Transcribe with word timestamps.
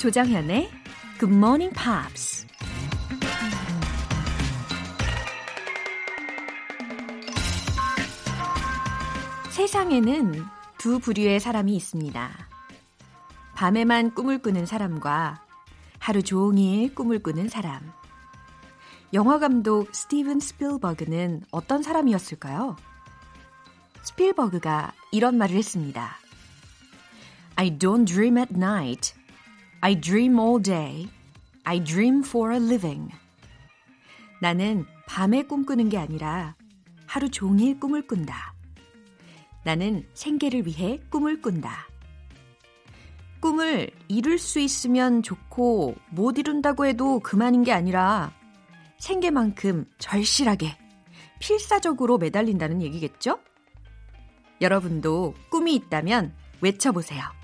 조장현의 0.00 0.70
Good 1.18 1.36
Morning 1.36 1.76
Pops. 1.76 2.46
세상에는 9.50 10.42
두 10.78 11.00
부류의 11.00 11.38
사람이 11.38 11.76
있습니다. 11.76 12.30
밤에만 13.54 14.14
꿈을 14.14 14.38
꾸는 14.38 14.64
사람과 14.64 15.44
하루 15.98 16.22
종일 16.22 16.94
꿈을 16.94 17.22
꾸는 17.22 17.50
사람. 17.50 17.92
영화 19.12 19.38
감독 19.38 19.94
스티븐 19.94 20.40
스필버그는 20.40 21.42
어떤 21.50 21.82
사람이었을까요? 21.82 22.76
스필버그가 24.04 24.94
이런 25.12 25.36
말을 25.36 25.56
했습니다. 25.56 26.16
I 27.56 27.76
don't 27.76 28.06
dream 28.06 28.38
at 28.38 28.54
night. 28.54 29.19
I 29.82 29.98
dream 30.00 30.38
all 30.38 30.62
day. 30.62 31.08
I 31.64 31.82
dream 31.82 32.22
for 32.24 32.52
a 32.52 32.58
living. 32.58 33.10
나는 34.40 34.84
밤에 35.06 35.42
꿈꾸는 35.42 35.88
게 35.88 35.98
아니라 35.98 36.54
하루 37.06 37.30
종일 37.30 37.80
꿈을 37.80 38.06
꾼다. 38.06 38.54
나는 39.64 40.06
생계를 40.14 40.66
위해 40.66 40.98
꿈을 41.10 41.40
꾼다. 41.40 41.88
꿈을 43.40 43.90
이룰 44.08 44.38
수 44.38 44.60
있으면 44.60 45.22
좋고 45.22 45.94
못 46.10 46.38
이룬다고 46.38 46.84
해도 46.84 47.20
그만인 47.20 47.64
게 47.64 47.72
아니라 47.72 48.32
생계만큼 48.98 49.86
절실하게 49.98 50.76
필사적으로 51.38 52.18
매달린다는 52.18 52.82
얘기겠죠? 52.82 53.40
여러분도 54.60 55.34
꿈이 55.50 55.74
있다면 55.74 56.34
외쳐보세요. 56.60 57.39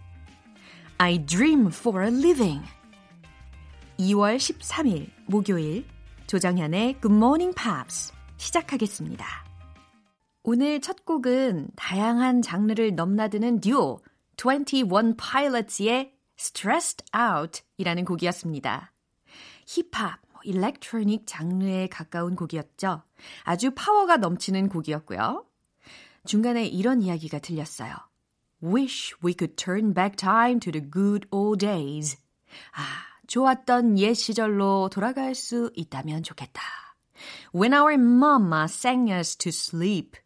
I 0.99 1.19
dream 1.19 1.67
for 1.67 2.03
a 2.03 2.09
living. 2.09 2.65
2월 3.99 4.39
13일 4.39 5.11
목요일 5.27 5.85
조정현의 6.27 7.01
Good 7.03 7.15
Morning 7.15 7.55
Pops 7.55 8.15
시작하겠습니다. 8.39 9.27
오늘 10.43 10.81
첫 10.81 11.05
곡은 11.05 11.69
다양한 11.77 12.41
장르를 12.41 12.95
넘나드는 12.95 13.61
듀오 13.61 14.01
21 14.39 15.17
Pilots의 15.19 16.15
Stressed 16.39 17.05
Out 17.15 17.61
이라는 17.77 18.07
곡이었습니다. 18.07 18.95
힙합, 19.67 20.21
일렉트로닉 20.45 21.25
장르에 21.27 21.89
가까운 21.89 22.35
곡이었죠. 22.37 23.03
아주 23.43 23.73
파워가 23.75 24.17
넘치는 24.17 24.71
곡이었고요. 24.71 25.45
중간에 26.25 26.65
이런 26.65 27.03
이야기가 27.03 27.39
들렸어요. 27.41 28.06
Wish 28.63 29.15
we 29.23 29.35
could 29.35 29.57
turn 29.57 29.93
back 29.93 30.17
time 30.17 30.61
to 30.61 30.73
the 30.73 30.81
good 30.81 31.27
old 31.31 31.59
days. 31.59 32.17
아, 32.75 32.83
좋았던 33.27 33.99
옛 33.99 34.15
시절로 34.15 34.89
돌아갈 34.91 35.35
수 35.35 35.71
있다면 35.75 36.23
좋겠다. 36.23 36.63
When 37.55 37.75
our 37.75 37.95
mama 37.95 38.65
sang 38.65 39.13
us 39.13 39.37
to 39.37 39.51
sleep. 39.51 40.19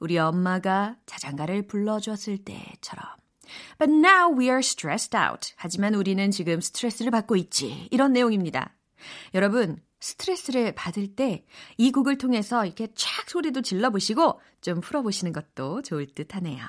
우리 0.00 0.18
엄마가 0.18 0.96
자장가를 1.06 1.66
불러줬을 1.66 2.38
때처럼. 2.38 3.06
But 3.78 3.92
now 3.92 4.32
we 4.34 4.46
are 4.46 4.58
stressed 4.58 5.16
out. 5.16 5.52
하지만 5.56 5.94
우리는 5.94 6.30
지금 6.30 6.60
스트레스를 6.60 7.10
받고 7.10 7.36
있지. 7.36 7.88
이런 7.90 8.12
내용입니다. 8.12 8.74
여러분, 9.34 9.78
스트레스를 10.00 10.74
받을 10.74 11.14
때 11.14 11.44
이 11.76 11.92
곡을 11.92 12.18
통해서 12.18 12.64
이렇게 12.64 12.86
촥 12.88 13.28
소리도 13.28 13.62
질러보시고 13.62 14.40
좀 14.60 14.80
풀어보시는 14.80 15.32
것도 15.32 15.82
좋을 15.82 16.06
듯 16.14 16.34
하네요. 16.34 16.62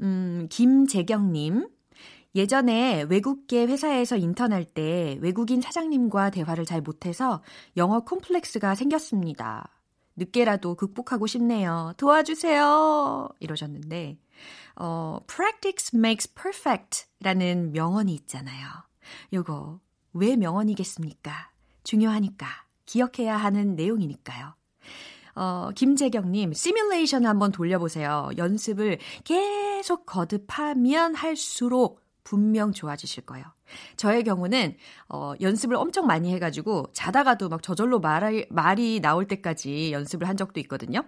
음, 0.00 0.46
김재경님. 0.50 1.68
예전에 2.34 3.02
외국계 3.08 3.64
회사에서 3.64 4.16
인턴할 4.16 4.64
때 4.64 5.16
외국인 5.22 5.62
사장님과 5.62 6.30
대화를 6.30 6.66
잘 6.66 6.82
못해서 6.82 7.42
영어 7.78 8.00
콤플렉스가 8.00 8.74
생겼습니다. 8.74 9.70
늦게라도 10.16 10.74
극복하고 10.74 11.26
싶네요. 11.26 11.94
도와주세요. 11.96 13.28
이러셨는데, 13.40 14.18
어, 14.76 15.18
practice 15.26 15.98
makes 15.98 16.34
perfect 16.34 17.06
라는 17.20 17.72
명언이 17.72 18.14
있잖아요. 18.14 18.66
요거, 19.32 19.80
왜 20.12 20.36
명언이겠습니까? 20.36 21.50
중요하니까, 21.84 22.46
기억해야 22.84 23.36
하는 23.36 23.76
내용이니까요. 23.76 24.54
어, 25.36 25.68
김재경님, 25.74 26.54
시뮬레이션 26.54 27.26
한번 27.26 27.52
돌려보세요. 27.52 28.30
연습을 28.38 28.98
계속 29.24 30.06
거듭하면 30.06 31.14
할수록 31.14 32.00
분명 32.24 32.72
좋아지실 32.72 33.24
거예요. 33.26 33.44
저의 33.96 34.24
경우는 34.24 34.76
어, 35.08 35.34
연습을 35.40 35.76
엄청 35.76 36.06
많이 36.06 36.32
해가지고 36.32 36.88
자다가도 36.92 37.48
막 37.48 37.62
저절로 37.62 38.00
말이, 38.00 38.46
말이 38.50 39.00
나올 39.00 39.28
때까지 39.28 39.92
연습을 39.92 40.26
한 40.26 40.36
적도 40.36 40.58
있거든요. 40.60 41.04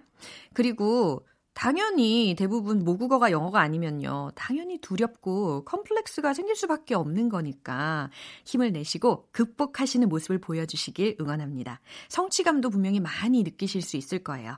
그리고 0.53 1.25
당연히 1.53 2.35
대부분 2.37 2.83
모국어가 2.85 3.31
영어가 3.31 3.59
아니면요. 3.59 4.31
당연히 4.35 4.77
두렵고 4.77 5.65
컴플렉스가 5.65 6.33
생길 6.33 6.55
수밖에 6.55 6.95
없는 6.95 7.27
거니까 7.27 8.09
힘을 8.45 8.71
내시고 8.71 9.27
극복하시는 9.31 10.07
모습을 10.07 10.39
보여주시길 10.39 11.17
응원합니다. 11.19 11.81
성취감도 12.07 12.69
분명히 12.69 12.99
많이 12.99 13.43
느끼실 13.43 13.81
수 13.81 13.97
있을 13.97 14.19
거예요. 14.23 14.57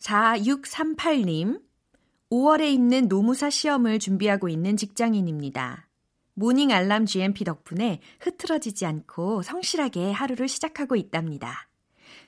4638님, 0.00 1.60
5월에 2.30 2.68
있는 2.68 3.08
노무사 3.08 3.50
시험을 3.50 3.98
준비하고 3.98 4.48
있는 4.48 4.76
직장인입니다. 4.76 5.86
모닝 6.34 6.70
알람 6.70 7.06
GMP 7.06 7.44
덕분에 7.44 8.00
흐트러지지 8.20 8.84
않고 8.84 9.42
성실하게 9.42 10.12
하루를 10.12 10.48
시작하고 10.48 10.96
있답니다. 10.96 11.68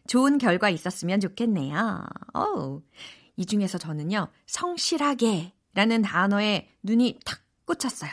좋은 0.07 0.39
결과 0.39 0.71
있었으면 0.71 1.21
좋겠네요. 1.21 2.07
오, 2.35 2.83
이 3.39 3.47
중에서 3.47 3.79
저는요, 3.79 4.29
성실하게 4.47 5.53
라는 5.73 6.03
단어에 6.03 6.69
눈이 6.83 7.21
탁 7.25 7.39
꽂혔어요. 7.67 8.11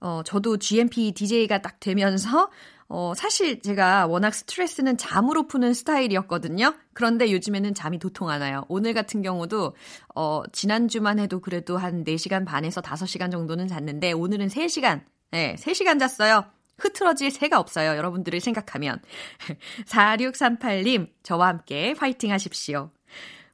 어, 0.00 0.22
저도 0.24 0.58
GMP 0.58 1.12
DJ가 1.12 1.62
딱 1.62 1.78
되면서 1.80 2.50
어, 2.88 3.14
사실 3.16 3.62
제가 3.62 4.06
워낙 4.06 4.34
스트레스는 4.34 4.96
잠으로 4.96 5.46
푸는 5.46 5.74
스타일이었거든요. 5.74 6.74
그런데 6.92 7.32
요즘에는 7.32 7.74
잠이 7.74 7.98
도통 7.98 8.28
안 8.28 8.40
와요. 8.42 8.64
오늘 8.68 8.94
같은 8.94 9.22
경우도, 9.22 9.74
어, 10.14 10.42
지난주만 10.52 11.18
해도 11.18 11.40
그래도 11.40 11.78
한 11.78 12.04
4시간 12.04 12.44
반에서 12.44 12.80
5시간 12.80 13.32
정도는 13.32 13.66
잤는데, 13.66 14.12
오늘은 14.12 14.46
3시간, 14.48 15.02
네, 15.32 15.56
3시간 15.58 15.98
잤어요. 15.98 16.44
흐트러질 16.78 17.32
새가 17.32 17.58
없어요. 17.58 17.96
여러분들을 17.96 18.38
생각하면. 18.38 19.00
4638님, 19.86 21.10
저와 21.24 21.48
함께 21.48 21.92
화이팅 21.98 22.30
하십시오. 22.30 22.90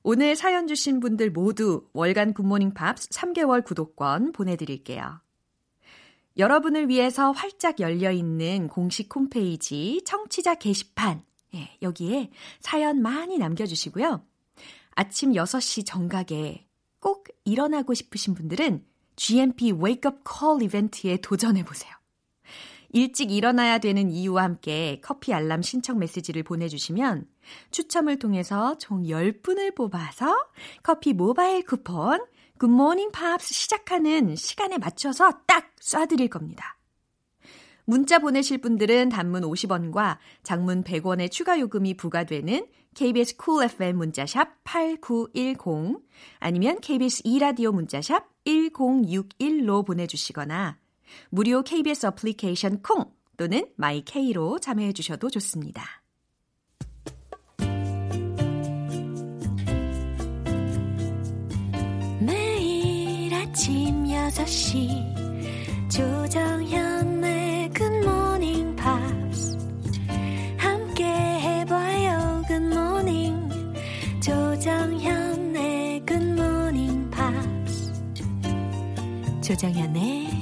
오늘 0.04 0.34
사연 0.34 0.66
주신 0.66 0.98
분들 0.98 1.30
모두 1.30 1.86
월간 1.92 2.34
굿모닝 2.34 2.74
팝스 2.74 3.10
3개월 3.10 3.64
구독권 3.64 4.32
보내드릴게요. 4.32 5.20
여러분을 6.36 6.88
위해서 6.88 7.30
활짝 7.30 7.78
열려있는 7.78 8.66
공식 8.66 9.14
홈페이지 9.14 10.02
청취자 10.04 10.56
게시판. 10.56 11.22
예, 11.54 11.76
여기에 11.82 12.30
사연 12.58 13.00
많이 13.00 13.38
남겨주시고요. 13.38 14.24
아침 14.94 15.32
6시 15.32 15.86
정각에 15.86 16.66
꼭 16.98 17.28
일어나고 17.44 17.94
싶으신 17.94 18.34
분들은 18.34 18.84
GMP 19.14 19.70
Up 19.70 20.08
Call 20.26 20.62
이벤트에 20.62 21.18
도전해보세요. 21.18 22.01
일찍 22.92 23.32
일어나야 23.32 23.78
되는 23.78 24.10
이유와 24.10 24.42
함께 24.42 25.00
커피 25.02 25.32
알람 25.32 25.62
신청 25.62 25.98
메시지를 25.98 26.42
보내주시면 26.42 27.26
추첨을 27.70 28.18
통해서 28.18 28.76
총 28.78 29.02
10분을 29.02 29.74
뽑아서 29.74 30.36
커피 30.82 31.14
모바일 31.14 31.64
쿠폰 31.64 32.24
굿모닝 32.58 33.10
팝스 33.10 33.54
시작하는 33.54 34.36
시간에 34.36 34.78
맞춰서 34.78 35.32
딱 35.46 35.74
쏴드릴 35.80 36.28
겁니다. 36.28 36.78
문자 37.84 38.20
보내실 38.20 38.58
분들은 38.58 39.08
단문 39.08 39.42
50원과 39.42 40.18
장문 40.44 40.84
100원의 40.84 41.30
추가 41.30 41.58
요금이 41.58 41.94
부과되는 41.96 42.66
KBS 42.94 43.36
cool 43.36 43.64
FM 43.64 43.96
문자샵 43.96 44.62
8910 44.64 46.02
아니면 46.38 46.78
KBS 46.80 47.24
2라디오 47.24 47.72
문자샵 47.72 48.28
1061로 48.44 49.84
보내주시거나 49.84 50.81
무료 51.30 51.62
KBS 51.62 52.06
어플리케이션 52.06 52.82
콩 52.82 53.12
또는 53.36 53.66
마이케이로 53.76 54.58
참여해 54.58 54.92
주셔도 54.92 55.30
좋습니다. 55.30 56.02
매일 62.20 63.34
아침 63.34 64.04
6시 64.04 65.90
조정현의 65.90 67.70
굿모닝 67.70 68.76
팝스 68.76 69.58
함께 70.56 71.04
해봐요 71.04 72.42
굿모닝 72.46 73.50
조정현의 74.22 76.06
굿모닝 76.06 77.10
팝스 77.10 77.92
조정현의 79.42 80.41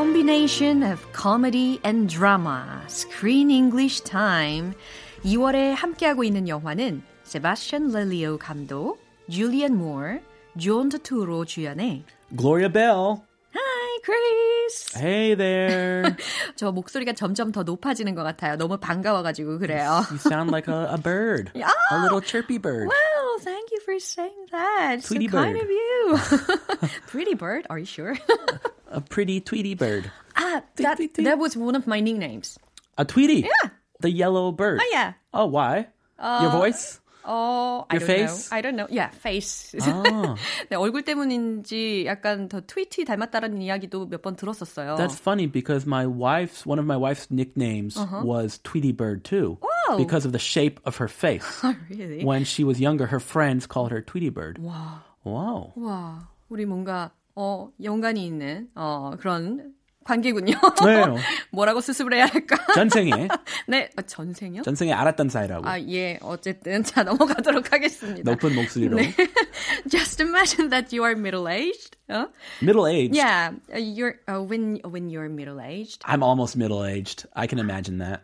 combination 0.00 0.82
of 0.82 1.00
comedy 1.12 1.80
and 1.84 2.08
drama. 2.08 2.82
Screen 2.88 3.50
English 3.50 4.00
Time. 4.02 4.74
2월에 5.24 5.74
함께하고 5.74 6.24
있는 6.24 6.48
영화는 6.48 7.02
세바스찬 7.24 7.90
렐리오 7.90 8.38
감독, 8.38 8.98
줄리안 9.30 9.76
모어, 9.76 10.18
존 10.58 10.88
터투로 10.88 11.44
주연의 11.44 12.04
Gloria 12.36 12.68
Bell. 12.72 13.22
Hi, 13.54 13.98
Chris. 14.04 14.96
Hey 14.96 15.34
there. 15.34 16.14
저 16.56 16.70
목소리가 16.72 17.12
점점 17.12 17.50
더 17.52 17.62
높아지는 17.62 18.14
것 18.14 18.22
같아요. 18.22 18.56
너무 18.56 18.78
반가워가지고 18.78 19.58
그래요. 19.58 20.02
You 20.10 20.18
sound 20.18 20.50
like 20.50 20.68
a, 20.68 20.88
a 20.92 20.98
bird. 20.98 21.50
Yeah. 21.54 21.70
A 21.90 21.98
little 22.02 22.20
chirpy 22.20 22.58
bird. 22.58 22.88
Well, 22.88 23.38
thank 23.40 23.70
you 23.72 23.80
for 23.84 23.98
saying 23.98 24.46
that. 24.52 25.02
Tweety 25.04 25.28
so 25.28 25.38
kind 25.38 25.58
bird. 25.58 25.62
of 25.64 25.70
you. 25.70 26.88
Pretty 27.08 27.34
bird, 27.34 27.66
are 27.70 27.78
you 27.78 27.84
sure? 27.86 28.16
A 28.90 29.00
pretty 29.00 29.40
Tweety 29.40 29.74
bird. 29.74 30.10
ah, 30.36 30.62
that, 30.76 30.96
tweet, 30.96 31.14
tweet. 31.14 31.24
that 31.24 31.38
was 31.38 31.56
one 31.56 31.74
of 31.74 31.86
my 31.86 32.00
nicknames. 32.00 32.58
A 32.98 33.04
Tweety. 33.04 33.40
Yeah. 33.48 33.70
The 34.00 34.10
yellow 34.10 34.52
bird. 34.52 34.80
Oh, 34.82 34.88
yeah. 34.92 35.14
Oh, 35.34 35.46
why? 35.46 35.88
Your 36.20 36.50
voice? 36.50 37.00
Oh, 37.28 37.84
I 37.90 37.94
Your 37.94 38.00
don't 38.00 38.06
face? 38.06 38.50
know. 38.52 38.56
I 38.56 38.60
don't 38.62 38.76
know. 38.76 38.86
Yeah, 38.88 39.10
face. 39.10 39.74
Ah. 39.82 40.36
네, 40.70 40.76
얼굴 40.78 41.02
때문인지 41.02 42.04
약간 42.06 42.48
더 42.48 42.60
트위티 42.60 43.04
닮았다는 43.04 43.60
이야기도 43.62 44.06
몇 44.08 44.22
번 44.22 44.36
들었었어요. 44.36 44.96
That's 44.96 45.18
funny 45.18 45.46
because 45.46 45.84
my 45.86 46.06
wife's 46.06 46.64
one 46.64 46.78
of 46.78 46.86
my 46.86 46.96
wife's 46.96 47.26
nicknames 47.28 47.96
was 48.22 48.60
Tweety 48.62 48.92
Bird 48.92 49.24
too. 49.24 49.58
Uh-huh. 49.60 49.66
Wow. 49.90 49.96
Because 49.98 50.24
of 50.24 50.30
the 50.32 50.38
shape 50.38 50.78
of 50.84 50.96
her 50.98 51.08
face. 51.08 51.44
really? 51.90 52.22
when 52.24 52.44
she 52.44 52.62
was 52.62 52.78
younger, 52.80 53.06
her 53.06 53.20
friends 53.20 53.66
called 53.66 53.90
her 53.90 54.00
Tweety 54.00 54.30
Bird. 54.30 54.58
와, 54.62 55.02
Wow. 55.24 55.72
와, 55.76 56.28
우리 56.48 56.64
뭔가 56.64 57.10
어 57.35 57.69
연관이 57.83 58.25
있는 58.25 58.69
어 58.75 59.11
그런 59.19 59.73
관계군요. 60.03 60.53
왜요? 60.83 61.15
뭐라고 61.51 61.79
수습을 61.79 62.13
해야 62.13 62.25
할까? 62.25 62.57
전생에 62.73 63.11
네, 63.67 63.89
어, 63.97 64.01
전생요? 64.01 64.63
전생에 64.63 64.91
알았던 64.93 65.29
사이라고. 65.29 65.67
아, 65.67 65.79
예. 65.79 66.17
어쨌든 66.21 66.83
자 66.83 67.03
넘어가도록 67.03 67.71
하겠습니다. 67.71 68.29
높은 68.31 68.55
목소리로. 68.55 68.97
Just 69.89 70.21
imagine 70.21 70.69
that 70.69 70.95
you 70.95 71.05
are 71.05 71.15
middle-aged. 71.15 71.97
어? 72.09 72.27
Middle 72.61 72.87
aged. 72.87 73.15
Yeah, 73.15 73.51
uh, 73.73 73.77
you're 73.77 74.15
uh, 74.27 74.41
when 74.41 74.81
when 74.83 75.09
you're 75.09 75.29
middle-aged. 75.29 76.01
I'm 76.05 76.23
almost 76.23 76.57
middle 76.57 76.83
aged. 76.83 77.27
I 77.35 77.47
can 77.47 77.59
imagine 77.59 77.99
that. 77.99 78.21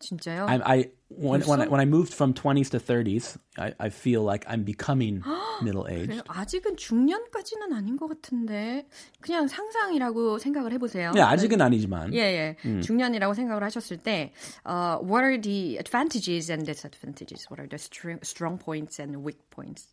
진짜요? 0.00 0.46
I'm, 0.46 0.62
I 0.64 0.90
when 1.09 1.41
when 1.41 1.61
I, 1.61 1.67
when 1.67 1.79
I 1.81 1.85
moved 1.85 2.13
from 2.13 2.33
20s 2.33 2.69
to 2.71 2.79
30s, 2.79 3.37
I, 3.57 3.73
I 3.79 3.89
feel 3.89 4.23
like 4.23 4.45
I'm 4.47 4.63
becoming 4.63 5.21
middle 5.61 5.85
aged. 5.89 6.07
그래요? 6.07 6.21
아직은 6.27 6.77
중년까지는 6.77 7.73
아닌 7.73 7.97
것 7.97 8.07
같은데 8.07 8.87
그냥 9.19 9.47
상상이라고 9.47 10.39
생각을 10.39 10.71
해보세요. 10.73 11.11
네, 11.11 11.21
아직은 11.21 11.61
아니지만. 11.61 12.13
예, 12.13 12.55
예. 12.63 12.79
중년이라고 12.81 13.33
생각을 13.33 13.63
하셨을 13.63 13.97
때, 13.97 14.31
uh, 14.65 14.97
what 15.03 15.23
are 15.23 15.39
the 15.39 15.77
advantages 15.77 16.49
and 16.51 16.65
disadvantages? 16.65 17.47
What 17.51 17.59
are 17.59 17.67
the 17.67 17.77
str- 17.77 18.19
strong 18.23 18.57
points 18.57 18.99
and 19.01 19.23
weak 19.25 19.39
points? 19.49 19.87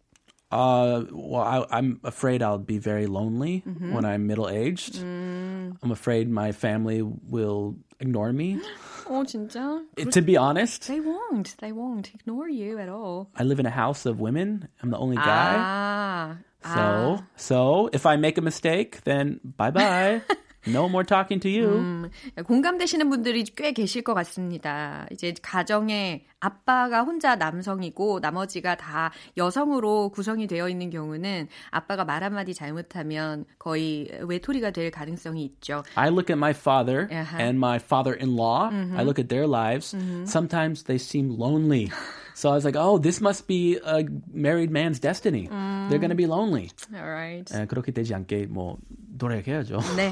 Uh, 0.52 1.04
well, 1.12 1.42
I, 1.42 1.66
I'm 1.76 2.00
afraid 2.04 2.42
I'll 2.42 2.56
be 2.58 2.78
very 2.78 3.06
lonely 3.06 3.62
Mm-hmm. 3.68 3.92
when 3.92 4.04
I'm 4.06 4.26
middle 4.26 4.48
aged. 4.48 4.94
Mm. 4.96 5.76
I'm 5.82 5.90
afraid 5.92 6.30
my 6.30 6.52
family 6.52 7.02
will 7.02 7.76
ignore 8.00 8.32
me. 8.32 8.58
어, 9.04 9.24
진짜? 9.26 9.80
to 10.10 10.22
be 10.22 10.36
honest, 10.38 10.86
They 10.88 11.00
won't. 11.00 11.54
They 11.60 11.72
won't 11.72 12.10
ignore 12.14 12.48
you 12.48 12.78
at 12.78 12.88
all. 12.88 13.28
I 13.36 13.42
live 13.44 13.60
in 13.60 13.66
a 13.66 13.70
house 13.70 14.06
of 14.06 14.20
women. 14.20 14.68
I'm 14.82 14.90
the 14.90 14.96
only 14.98 15.16
guy. 15.16 15.56
아, 15.58 16.36
So, 16.64 17.18
so 17.36 17.90
if 17.92 18.04
I 18.06 18.16
make 18.16 18.36
a 18.38 18.42
mistake, 18.42 19.04
then 19.04 19.40
bye 19.56 19.70
bye. 19.70 20.22
no 20.66 20.88
more 20.88 21.04
talking 21.04 21.40
to 21.40 21.48
you. 21.48 21.68
음, 21.68 22.10
공감되시는 22.44 23.08
분들이 23.08 23.44
꽤 23.44 23.72
계실 23.72 24.02
것 24.02 24.14
같습니다. 24.14 25.06
이제 25.12 25.34
가정에 25.40 26.26
아빠가 26.47 27.03
혼자 27.03 27.35
남성이고 27.37 28.19
나머지가 28.19 28.75
다 28.75 29.11
여성으로 29.37 30.09
구성이 30.09 30.45
되어 30.47 30.67
있는 30.67 30.89
경우는 30.89 31.47
아빠가 31.71 32.03
말 32.03 32.21
한마디 32.23 32.53
잘못하면 32.53 33.45
거의 33.57 34.09
외톨이가 34.27 34.71
될 34.71 34.91
가능성이 34.91 35.45
있죠. 35.45 35.83
I 35.95 36.09
look 36.09 36.29
at 36.29 36.37
my 36.37 36.51
father 36.51 37.07
Uh-huh. 37.09 37.39
and 37.39 37.57
my 37.57 37.77
father-in-law. 37.77 38.69
I 38.97 39.03
look 39.03 39.19
at 39.19 39.29
their 39.29 39.47
lives. 39.47 39.95
Sometimes 40.25 40.83
they 40.83 40.97
seem 40.97 41.29
lonely. 41.39 41.89
So 42.35 42.49
I 42.49 42.55
was 42.55 42.65
like, 42.65 42.75
oh, 42.75 42.97
this 42.97 43.21
must 43.21 43.47
be 43.47 43.77
a 43.85 44.03
married 44.33 44.71
man's 44.71 44.99
destiny. 44.99 45.47
They're 45.89 45.99
going 45.99 46.09
to 46.09 46.15
be 46.15 46.25
lonely. 46.25 46.71
Alright. 46.93 47.53
에, 47.53 47.65
그렇게 47.67 47.91
되지 47.93 48.13
않게 48.15 48.47
뭐 48.49 48.77
노력해야죠. 49.17 49.77
네. 49.95 50.11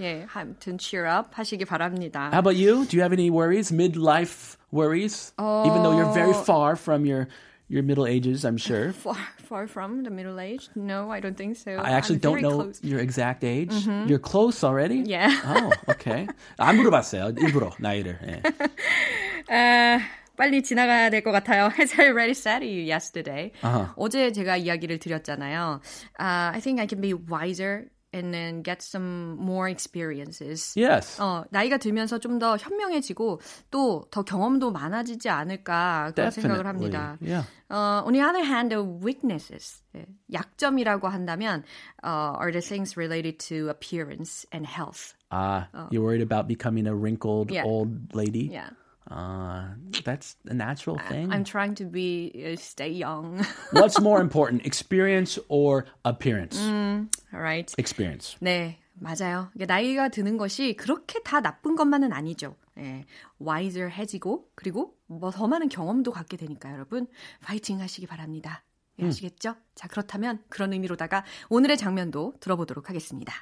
예, 0.00 0.26
아무튼 0.34 0.76
cheer 0.78 1.06
up 1.08 1.30
하시기 1.32 1.64
바랍니다. 1.64 2.28
How 2.32 2.40
about 2.40 2.56
you? 2.56 2.84
Do 2.86 2.96
you 2.96 3.02
have 3.02 3.12
any 3.12 3.30
worries, 3.30 3.72
midlife 3.72 4.56
worries? 4.73 5.33
Even 5.39 5.83
though 5.83 5.95
you're 5.97 6.13
very 6.13 6.33
far 6.33 6.75
from 6.75 7.05
your 7.05 7.27
your 7.69 7.83
middle 7.83 8.07
ages, 8.07 8.45
I'm 8.45 8.57
sure. 8.57 8.93
Far, 8.93 9.15
far 9.45 9.67
from 9.67 10.01
the 10.01 10.09
middle 10.09 10.39
age? 10.39 10.69
No, 10.73 11.11
I 11.11 11.19
don't 11.19 11.37
think 11.37 11.55
so. 11.55 11.77
I 11.77 11.91
actually 11.91 12.15
I'm 12.15 12.21
don't 12.21 12.41
very 12.41 12.49
know 12.49 12.57
close. 12.65 12.79
your 12.83 12.99
exact 12.99 13.43
age. 13.43 13.73
You're 14.07 14.17
close 14.17 14.63
already? 14.63 15.05
Yeah. 15.05 15.29
Oh, 15.45 15.71
okay. 15.93 16.25
안 16.57 16.77
물어봤어요. 16.77 17.37
일부러 17.37 17.69
나이를. 17.79 18.17
예. 18.25 18.41
아, 19.53 19.99
빨리 20.35 20.63
지나가야 20.63 21.09
될 21.09 21.21
것 21.21 21.31
같아요. 21.31 21.71
As 21.79 21.93
I 21.99 22.07
already 22.07 22.33
said 22.33 22.61
to 22.61 22.65
you 22.67 22.81
yesterday. 22.81 23.51
어제 23.97 24.31
제가 24.31 24.57
이야기를 24.57 24.97
드렸잖아요. 24.99 25.81
Uh, 26.19 26.55
I 26.55 26.59
think 26.61 26.79
I 26.79 26.87
can 26.87 27.01
be 27.01 27.13
wiser 27.13 27.91
and 28.13 28.33
then 28.33 28.63
get 28.63 28.81
some 28.81 29.37
more 29.37 29.69
experiences. 29.69 30.73
Yes. 30.75 31.19
어, 31.21 31.43
나이가 31.51 31.77
들면서 31.77 32.17
좀 32.19 32.39
더 32.39 32.57
현명해지고 32.57 33.39
또 33.69 34.07
더 34.09 34.23
경험도 34.23 34.71
많아지지 34.71 35.29
않을까 35.29 36.11
그런 36.15 36.31
생각을 36.31 36.63
Definitely. 36.63 36.65
합니다. 36.65 37.17
Yeah. 37.21 37.45
어, 37.69 38.03
on 38.07 38.13
the 38.13 38.21
other 38.21 38.43
hand, 38.43 38.71
the 38.71 38.81
weaknesses, 38.83 39.83
예, 39.95 40.05
약점이라고 40.33 41.07
한다면 41.07 41.63
uh, 42.03 42.33
are 42.39 42.51
the 42.51 42.61
things 42.61 42.97
related 42.97 43.37
to 43.49 43.69
appearance 43.69 44.45
and 44.51 44.65
health. 44.65 45.13
Ah, 45.31 45.67
you're 45.91 46.01
worried 46.01 46.23
about 46.23 46.47
becoming 46.47 46.87
a 46.87 46.95
wrinkled 46.95 47.51
Yeah. 47.51 47.63
old 47.63 48.15
lady? 48.15 48.49
Yeah. 48.51 48.71
Uh, 49.10 49.74
that's 50.04 50.36
a 50.48 50.54
natural 50.54 50.96
thing. 51.08 51.30
I'm 51.30 51.44
trying 51.44 51.74
to 51.76 51.84
be 51.84 52.32
uh, 52.34 52.56
stay 52.56 52.88
young. 52.90 53.44
What's 53.72 54.00
more 54.00 54.20
important, 54.20 54.64
experience 54.64 55.38
or 55.48 55.84
appearance? 56.04 56.58
All 56.58 57.40
right. 57.40 57.70
Experience. 57.76 58.36
네, 58.40 58.78
맞아요. 58.94 59.50
이게 59.54 59.66
나이가 59.66 60.08
드는 60.08 60.38
것이 60.38 60.74
그렇게 60.76 61.22
다 61.22 61.40
나쁜 61.40 61.76
것만은 61.76 62.12
아니죠. 62.12 62.56
예, 62.78 63.04
wiser 63.40 63.90
해지고 63.90 64.48
그리고 64.54 64.96
뭐 65.06 65.30
더 65.30 65.46
많은 65.46 65.68
경험도 65.68 66.10
갖게 66.10 66.36
되니까 66.36 66.72
여러분 66.72 67.06
파이팅 67.42 67.80
하시기 67.80 68.06
바랍니다. 68.06 68.62
예, 69.00 69.06
아시겠죠? 69.06 69.54
자, 69.74 69.86
그렇다면 69.88 70.42
그런 70.48 70.72
의미로다가 70.72 71.24
오늘의 71.50 71.76
장면도 71.76 72.34
들어보도록 72.40 72.88
하겠습니다. 72.88 73.34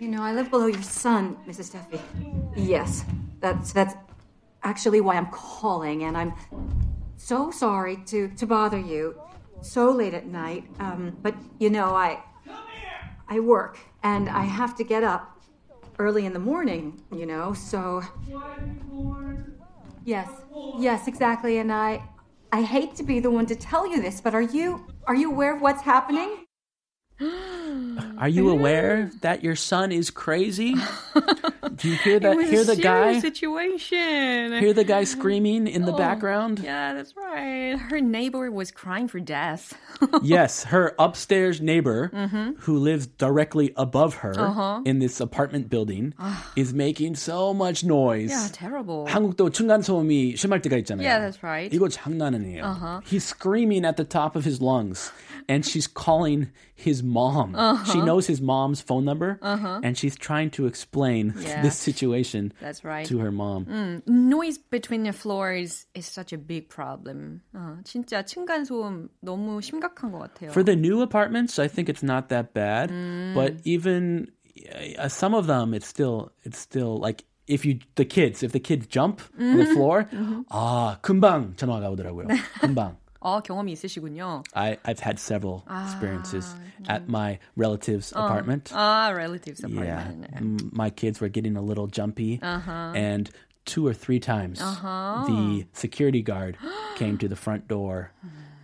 You 0.00 0.10
know, 0.10 0.22
I 0.24 0.32
live 0.32 0.50
below 0.50 0.68
your 0.68 0.80
son, 0.82 1.36
Mrs. 1.46 1.72
Duffy. 1.72 2.00
Yes, 2.56 3.04
that's 3.42 3.74
that's 3.74 3.94
actually 4.62 5.00
why 5.00 5.16
I'm 5.16 5.26
calling, 5.26 6.04
and 6.04 6.16
I'm 6.16 6.32
so 7.16 7.50
sorry 7.50 7.96
to 8.06 8.28
to 8.28 8.46
bother 8.46 8.78
you 8.78 9.20
so 9.60 9.90
late 9.90 10.14
at 10.14 10.26
night. 10.26 10.64
Um, 10.78 11.16
but 11.22 11.34
you 11.58 11.70
know, 11.70 11.94
I 11.94 12.22
I 13.28 13.40
work 13.40 13.78
and 14.02 14.28
I 14.28 14.44
have 14.44 14.74
to 14.76 14.84
get 14.84 15.04
up 15.04 15.38
early 15.98 16.26
in 16.26 16.32
the 16.32 16.38
morning. 16.38 17.02
You 17.12 17.26
know, 17.26 17.52
so 17.52 18.02
yes, 20.04 20.28
yes, 20.78 21.08
exactly. 21.08 21.58
And 21.58 21.72
I 21.72 22.02
I 22.52 22.62
hate 22.62 22.94
to 22.96 23.02
be 23.02 23.20
the 23.20 23.30
one 23.30 23.46
to 23.46 23.56
tell 23.56 23.86
you 23.86 24.00
this, 24.02 24.20
but 24.20 24.34
are 24.34 24.42
you 24.42 24.86
are 25.06 25.14
you 25.14 25.30
aware 25.30 25.54
of 25.54 25.62
what's 25.62 25.82
happening? 25.82 26.46
Are 28.17 28.27
you 28.29 28.49
aware 28.49 29.11
that 29.21 29.43
your 29.43 29.55
son 29.55 29.91
is 29.91 30.09
crazy? 30.09 30.75
Do 31.75 31.87
you 31.89 31.95
hear 31.95 32.19
that? 32.19 32.31
It 32.33 32.37
was 32.37 32.49
Hear 32.49 32.61
a 32.61 32.63
the 32.63 32.75
guy? 32.75 33.19
serious 33.19 33.21
situation. 33.23 34.53
Hear 34.59 34.73
the 34.73 34.83
guy 34.83 35.03
screaming 35.03 35.67
in 35.67 35.83
the 35.85 35.91
background? 35.93 36.59
Yeah, 36.59 36.93
that's 36.93 37.15
right. 37.15 37.77
Her 37.77 37.99
neighbor 38.01 38.51
was 38.51 38.71
crying 38.71 39.07
for 39.07 39.19
death. 39.19 39.73
yes, 40.23 40.63
her 40.65 40.93
upstairs 40.99 41.61
neighbor, 41.61 42.09
Mm-hmm. 42.13 42.59
who 42.67 42.77
lives 42.79 43.07
directly 43.07 43.73
above 43.75 44.15
her 44.23 44.33
Uh-huh. 44.37 44.81
in 44.85 44.99
this 44.99 45.19
apartment 45.19 45.69
building, 45.69 46.13
is 46.55 46.73
making 46.73 47.15
so 47.15 47.53
much 47.53 47.83
noise. 47.83 48.31
yeah, 48.31 48.47
terrible. 48.51 49.07
한국도 49.07 49.51
층간 49.51 49.81
소음이 49.83 50.35
심할 50.35 50.61
때가 50.61 50.77
있잖아요. 50.83 51.03
Yeah, 51.03 51.19
that's 51.19 51.43
right. 51.43 51.71
Uh-huh. 51.71 51.75
이거 51.75 51.87
장난 51.91 52.35
아니에요. 52.35 53.03
He's 53.03 53.23
screaming 53.23 53.83
at 53.85 53.95
the 53.97 54.05
top 54.05 54.35
of 54.35 54.43
his 54.45 54.61
lungs, 54.61 55.11
and 55.47 55.65
she's 55.65 55.87
calling 55.87 56.51
his 56.73 57.03
mom 57.03 57.55
Uh-huh. 57.55 57.91
She 57.91 58.01
knows 58.01 58.27
his 58.27 58.41
mom's 58.41 58.81
phone 58.81 59.05
number, 59.05 59.39
uh-huh. 59.41 59.81
and 59.83 59.97
she's 59.97 60.15
trying 60.15 60.49
to 60.51 60.67
explain 60.67 61.33
yeah. 61.39 61.61
this 61.61 61.77
situation 61.77 62.53
That's 62.61 62.83
right. 62.83 63.05
to 63.07 63.19
her 63.19 63.31
mom. 63.31 63.65
Mm, 63.65 64.07
noise 64.07 64.57
between 64.57 65.03
the 65.03 65.13
floors 65.13 65.85
is 65.93 66.05
such 66.05 66.33
a 66.33 66.37
big 66.37 66.69
problem. 66.69 67.41
어, 67.53 67.79
진짜 67.83 68.23
층간 68.23 68.65
소음 68.65 69.09
너무 69.23 69.61
심각한 69.61 70.11
것 70.11 70.19
같아요. 70.19 70.51
For 70.51 70.63
the 70.63 70.75
new 70.75 71.01
apartments, 71.01 71.59
I 71.59 71.67
think 71.67 71.89
it's 71.89 72.03
not 72.03 72.29
that 72.29 72.53
bad, 72.53 72.91
mm. 72.91 73.33
but 73.33 73.55
even 73.63 74.31
uh, 74.99 75.07
some 75.07 75.33
of 75.33 75.47
them, 75.47 75.73
it's 75.73 75.87
still 75.87 76.31
it's 76.43 76.59
still 76.59 76.97
like 76.97 77.23
if 77.47 77.65
you 77.65 77.79
the 77.95 78.05
kids 78.05 78.43
if 78.43 78.51
the 78.51 78.59
kids 78.59 78.87
jump 78.87 79.21
mm-hmm. 79.21 79.51
on 79.51 79.57
the 79.57 79.63
mm-hmm. 79.63 79.73
floor, 79.73 80.07
mm-hmm. 80.11 80.41
아 80.51 80.97
금방 81.01 81.55
전화가 81.55 81.89
오더라고요. 81.91 82.27
금방. 82.59 82.97
어, 83.19 83.41
경험이 83.41 83.71
있으시군요. 83.71 84.43
I, 84.53 84.77
I've 84.85 84.99
had 84.99 85.19
several 85.19 85.63
experiences 85.67 86.53
아, 86.83 86.95
at 86.95 87.09
my 87.09 87.39
relative's 87.55 88.13
어, 88.13 88.23
apartment. 88.23 88.71
Ah, 88.73 89.09
relative's 89.09 89.63
apartment. 89.63 90.27
Yeah. 90.31 90.67
My 90.71 90.91
kids 90.91 91.19
were 91.19 91.29
getting 91.29 91.57
a 91.57 91.61
little 91.61 91.87
jumpy, 91.87 92.39
uh-huh. 92.41 92.93
and 92.93 93.29
two 93.65 93.85
or 93.85 93.93
three 93.93 94.19
times 94.19 94.61
uh-huh. 94.61 95.25
the 95.25 95.65
security 95.73 96.21
guard 96.21 96.57
came 96.95 97.17
to 97.17 97.27
the 97.27 97.35
front 97.35 97.67
door 97.67 98.11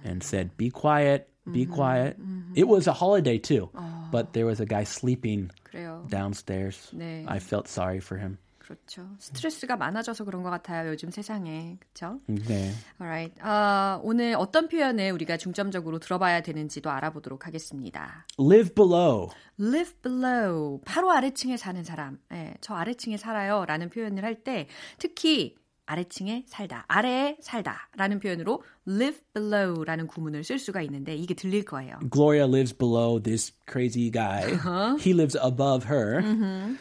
and 0.03 0.24
said, 0.24 0.55
Be 0.58 0.70
quiet, 0.70 1.27
be 1.51 1.65
mm-hmm. 1.65 1.74
quiet. 1.74 2.22
Mm-hmm. 2.22 2.53
It 2.55 2.67
was 2.67 2.88
a 2.88 2.93
holiday 2.93 3.38
too, 3.39 3.70
oh. 3.75 4.08
but 4.12 4.34
there 4.34 4.46
was 4.46 4.60
a 4.60 4.65
guy 4.65 4.84
sleeping 4.84 5.50
그래요. 5.63 6.08
downstairs. 6.08 6.91
네. 6.96 7.25
I 7.27 7.39
felt 7.39 7.67
sorry 7.67 8.00
for 8.00 8.17
him. 8.17 8.38
그렇죠. 8.66 9.08
스트레스가 9.20 9.76
많아져서 9.76 10.25
그런 10.25 10.42
것 10.42 10.50
같아요. 10.50 10.90
요즘 10.90 11.11
세상에. 11.11 11.78
그렇죠? 11.78 12.18
네. 12.26 12.73
Alright. 13.00 13.40
어, 13.42 14.00
오늘 14.02 14.35
어떤 14.37 14.68
표현을 14.68 15.12
우리가 15.12 15.37
중점적으로 15.37 16.00
들어봐야 16.00 16.42
되는지도 16.42 16.90
알아보도록 16.90 17.46
하겠습니다. 17.46 18.26
Live 18.40 18.75
below. 18.75 19.28
Live 19.61 19.94
below. 20.02 20.80
바로 20.85 21.12
아래층에 21.12 21.56
사는 21.56 21.82
사람. 21.85 22.18
네, 22.30 22.54
저 22.61 22.75
아래층에 22.75 23.16
살아요. 23.16 23.64
라는 23.66 23.88
표현을 23.88 24.25
할 24.25 24.37
때 24.42 24.66
특히 24.99 25.54
아래층에 25.87 26.44
살다, 26.49 26.85
아래에 26.88 27.37
살다 27.40 27.88
라는 27.96 28.18
표현으로 28.20 28.62
live 28.88 29.20
below 29.32 29.85
라는 29.85 30.06
구문을 30.08 30.42
쓸 30.44 30.58
수가 30.58 30.82
있는데 30.82 31.14
이게 31.14 31.32
들릴 31.35 31.64
거예요. 31.64 31.99
Gloria 32.12 32.44
lives 32.44 32.76
below 32.76 33.23
this 33.23 33.52
crazy 33.70 34.11
guy. 34.11 34.42
Uh-huh. 34.52 34.96
He 35.00 35.12
lives 35.14 35.37
above 35.40 35.85
her. 35.88 36.20
Mm-hmm. 36.23 36.76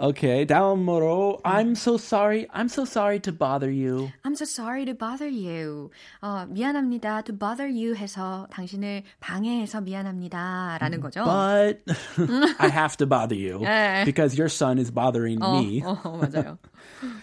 Okay, 0.00 0.46
다음으로 0.46 1.40
I'm 1.44 1.74
so 1.74 1.96
sorry. 1.96 2.46
I'm 2.54 2.68
so 2.68 2.84
sorry 2.84 3.18
to 3.20 3.32
bother 3.32 3.68
you. 3.68 4.12
I'm 4.24 4.36
so 4.36 4.44
sorry 4.44 4.84
to 4.84 4.94
bother 4.94 5.26
you. 5.26 5.90
어, 6.22 6.46
미안합니다. 6.46 7.22
to 7.24 7.34
bother 7.34 7.66
you 7.66 7.96
해서 7.96 8.46
당신을 8.52 9.02
방해해서 9.18 9.80
미안합니다라는 9.80 11.00
거죠. 11.00 11.24
But 11.24 11.82
I 12.60 12.68
have 12.70 12.96
to 12.98 13.06
bother 13.06 13.34
you 13.34 13.66
because 14.04 14.38
your 14.38 14.48
son 14.48 14.78
is 14.78 14.92
bothering 14.92 15.42
어, 15.42 15.58
me. 15.58 15.82
어, 15.82 15.96
맞아요. 16.16 16.58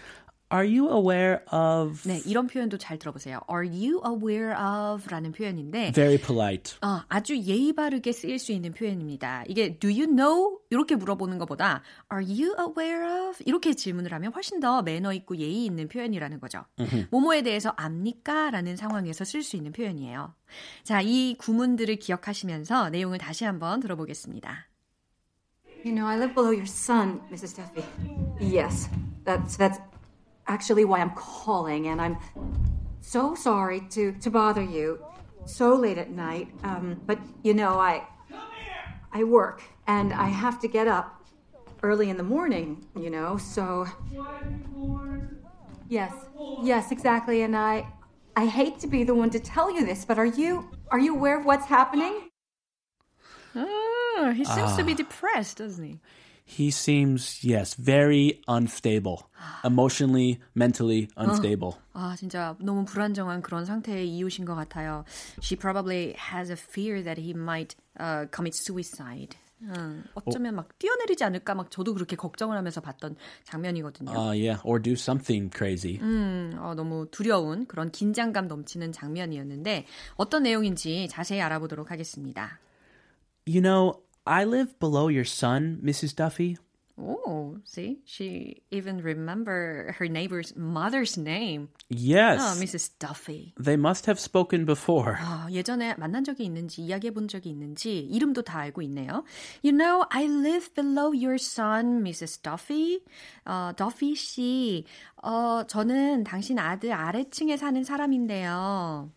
Are 0.52 0.66
you 0.66 0.90
aware 0.90 1.38
of? 1.52 2.02
네, 2.09 2.21
이런 2.26 2.49
표현도 2.49 2.78
잘 2.78 2.99
들어보세요. 2.99 3.40
Are 3.49 3.69
you 3.69 4.00
aware 4.04 4.52
of?라는 4.52 5.30
표현인데 5.30 5.92
very 5.92 6.19
polite. 6.19 6.76
어, 6.83 7.02
아주 7.09 7.38
예의 7.38 7.73
바르게 7.73 8.11
쓰일 8.11 8.38
수 8.40 8.50
있는 8.50 8.73
표현입니다. 8.73 9.45
이게 9.47 9.78
do 9.78 9.88
you 9.88 10.07
know 10.07 10.59
이렇게 10.71 10.97
물어보는 10.97 11.38
것보다 11.38 11.83
Are 12.12 12.26
you 12.26 12.54
aware 12.59 13.28
of 13.28 13.38
이렇게 13.47 13.75
질문을 13.75 14.12
하면 14.12 14.33
훨씬 14.33 14.59
더 14.59 14.83
매너 14.83 15.12
있고 15.12 15.37
예의 15.37 15.64
있는 15.64 15.88
표현이라는 15.88 16.40
거죠. 16.40 16.64
모모에 17.11 17.42
대해서 17.42 17.73
압니까?라는 17.76 18.75
상황에서 18.76 19.25
쓸 19.25 19.42
수 19.42 19.57
있는 19.57 19.71
표현이에요. 19.71 20.35
자, 20.83 21.00
이 21.00 21.37
구문들을 21.38 21.95
기억하시면서 21.97 22.90
내용을 22.90 23.19
다시 23.19 23.45
한번 23.45 23.78
들어보겠습니다. 23.78 24.66
You 25.85 25.95
know, 25.95 26.07
I 26.07 26.16
live 26.16 26.35
below 26.35 26.52
your 26.52 26.66
son, 26.66 27.21
Mrs. 27.30 27.54
Duffy. 27.54 27.85
Yes, 28.40 28.90
that's 29.25 29.57
that's 29.57 29.80
actually 30.50 30.85
why 30.85 30.99
I'm 30.99 31.11
calling, 31.11 31.87
and 31.87 32.00
I'm 32.00 32.19
so 33.00 33.35
sorry 33.37 33.80
to, 33.90 34.12
to 34.12 34.30
bother 34.30 34.62
you 34.62 35.02
so 35.47 35.75
late 35.75 35.97
at 35.97 36.11
night. 36.11 36.49
Um, 36.64 37.00
but 37.07 37.19
you 37.42 37.54
know, 37.54 37.78
I 37.78 38.04
I 39.12 39.25
work 39.25 39.62
and 39.87 40.12
I 40.12 40.28
have 40.28 40.61
to 40.61 40.69
get 40.69 40.87
up 40.87 41.25
early 41.83 42.11
in 42.11 42.16
the 42.16 42.23
morning. 42.23 42.85
You 42.97 43.11
know, 43.11 43.37
so 43.37 43.87
yes, 45.88 46.12
yes, 46.62 46.90
exactly. 46.90 47.42
And 47.42 47.57
I 47.57 47.87
I 48.37 48.47
hate 48.47 48.80
to 48.80 48.88
be 48.88 49.04
the 49.04 49.14
one 49.14 49.30
to 49.30 49.40
tell 49.40 49.73
you 49.73 49.87
this, 49.87 50.04
but 50.04 50.19
are 50.19 50.26
you 50.26 50.69
are 50.90 50.99
you 50.99 51.14
aware 51.14 51.38
of 51.38 51.47
what's 51.47 51.66
happening? 51.66 52.30
Oh, 53.54 54.33
he 54.37 54.45
seems 54.45 54.76
to 54.76 54.85
be 54.85 54.95
depressed, 54.95 55.59
doesn't 55.59 55.85
he? 55.85 55.99
He 56.50 56.69
seems 56.69 57.45
yes 57.45 57.75
very 57.75 58.40
unstable 58.49 59.30
emotionally 59.64 60.40
mentally 60.54 61.09
unstable 61.16 61.78
어, 61.95 62.12
아 62.12 62.16
진짜 62.16 62.57
너무 62.61 62.85
불안정한 62.85 63.42
그런 63.42 63.64
상태의 63.64 64.09
이유신 64.09 64.45
것 64.45 64.54
같아요 64.54 65.04
she 65.40 65.57
probably 65.57 66.14
has 66.19 66.50
a 66.50 66.57
fear 66.57 67.02
that 67.02 67.21
he 67.21 67.30
might 67.30 67.76
uh, 68.00 68.26
commit 68.35 68.54
suicide 68.57 69.37
음, 69.62 70.04
어쩌면 70.14 70.54
막 70.54 70.78
뛰어내리지 70.78 71.23
않을까 71.25 71.54
막 71.54 71.71
저도 71.71 71.92
그렇게 71.95 72.16
걱정을 72.16 72.57
하면서 72.57 72.80
봤던 72.80 73.16
장면이거든요. 73.45 74.11
Uh, 74.11 74.33
yeah, 74.33 74.59
or 74.64 74.80
do 74.80 74.92
something 74.92 75.50
crazy. 75.54 75.99
음, 76.00 76.57
어, 76.59 76.75
너무 76.75 77.07
두려운 77.11 77.66
그런 77.66 77.90
긴장감 77.90 78.49
넘치는 78.49 78.92
장면이었는데 78.92 79.85
어떤 80.16 80.45
내용인지 80.45 81.09
자세히 81.11 81.42
알아보도록 81.42 81.90
하겠습니다. 81.90 82.59
You 83.47 83.61
know, 83.61 84.00
I 84.25 84.44
live 84.44 84.80
below 84.80 85.08
your 85.08 85.25
son, 85.25 85.80
Mrs. 85.84 86.16
Duffy. 86.16 86.58
Oh, 86.98 87.58
see, 87.66 88.00
she 88.06 88.64
even 88.72 89.02
remember 89.02 89.94
her 90.00 90.08
neighbor's 90.08 90.56
mother's 90.56 91.18
name. 91.18 91.68
Yes. 91.90 92.40
Oh, 92.42 92.56
Mrs. 92.58 92.92
Duffy. 92.98 93.54
They 93.60 93.75
must 93.75 94.06
have 94.06 94.18
spoken 94.18 94.66
before. 94.66 95.18
아, 95.20 95.48
예전에 95.52 95.96
만난 95.98 96.24
적이 96.24 96.46
있는지 96.46 96.82
이야기해 96.84 97.12
본 97.12 97.28
적이 97.28 97.50
있는지 97.50 98.00
이름도 98.00 98.44
다 98.44 98.60
알고 98.60 98.82
있네요. 98.84 99.25
You 99.62 99.75
know, 99.75 100.06
I 100.10 100.24
live 100.25 100.74
below 100.74 101.12
your 101.12 101.36
son, 101.36 102.02
Mrs. 102.02 102.42
Duffy. 102.42 103.02
어, 103.46 103.74
Duffy 103.75 104.16
씨, 104.16 104.86
어, 105.22 105.64
저는 105.68 106.24
당신 106.24 106.58
아들 106.60 106.94
아래층에 106.94 107.58
사는 107.58 107.84
사람인데요. 107.84 109.12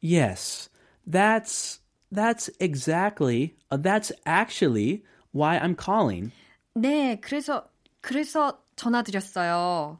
Yes, 0.00 0.70
that's 1.04 1.80
That's 2.10 2.50
exactly, 2.60 3.56
uh, 3.70 3.78
that's 3.78 4.12
actually 4.26 5.02
why 5.32 5.58
I'm 5.58 5.74
calling. 5.74 6.32
네, 6.76 7.20
그래서, 7.20 7.64
그래서 8.02 8.58
전화드렸어요. 8.76 9.98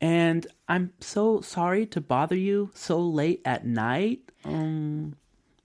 And 0.00 0.48
I'm 0.68 0.90
so 1.00 1.40
sorry 1.42 1.86
to 1.86 2.00
bother 2.00 2.34
you 2.34 2.70
so 2.74 2.98
late 2.98 3.40
at 3.44 3.64
night. 3.64 4.20
Um, 4.44 5.14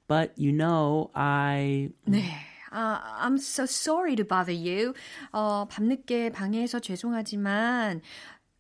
but 0.08 0.38
you 0.38 0.52
know, 0.52 1.10
I. 1.16 1.90
네. 2.08 2.24
Uh, 2.72 3.00
I'm 3.20 3.38
so 3.40 3.66
sorry 3.66 4.16
to 4.16 4.24
bother 4.24 4.52
you. 4.54 4.94
어, 5.34 5.68
밤늦게 5.68 6.32
방해해서 6.32 6.80
죄송하지만 6.80 8.02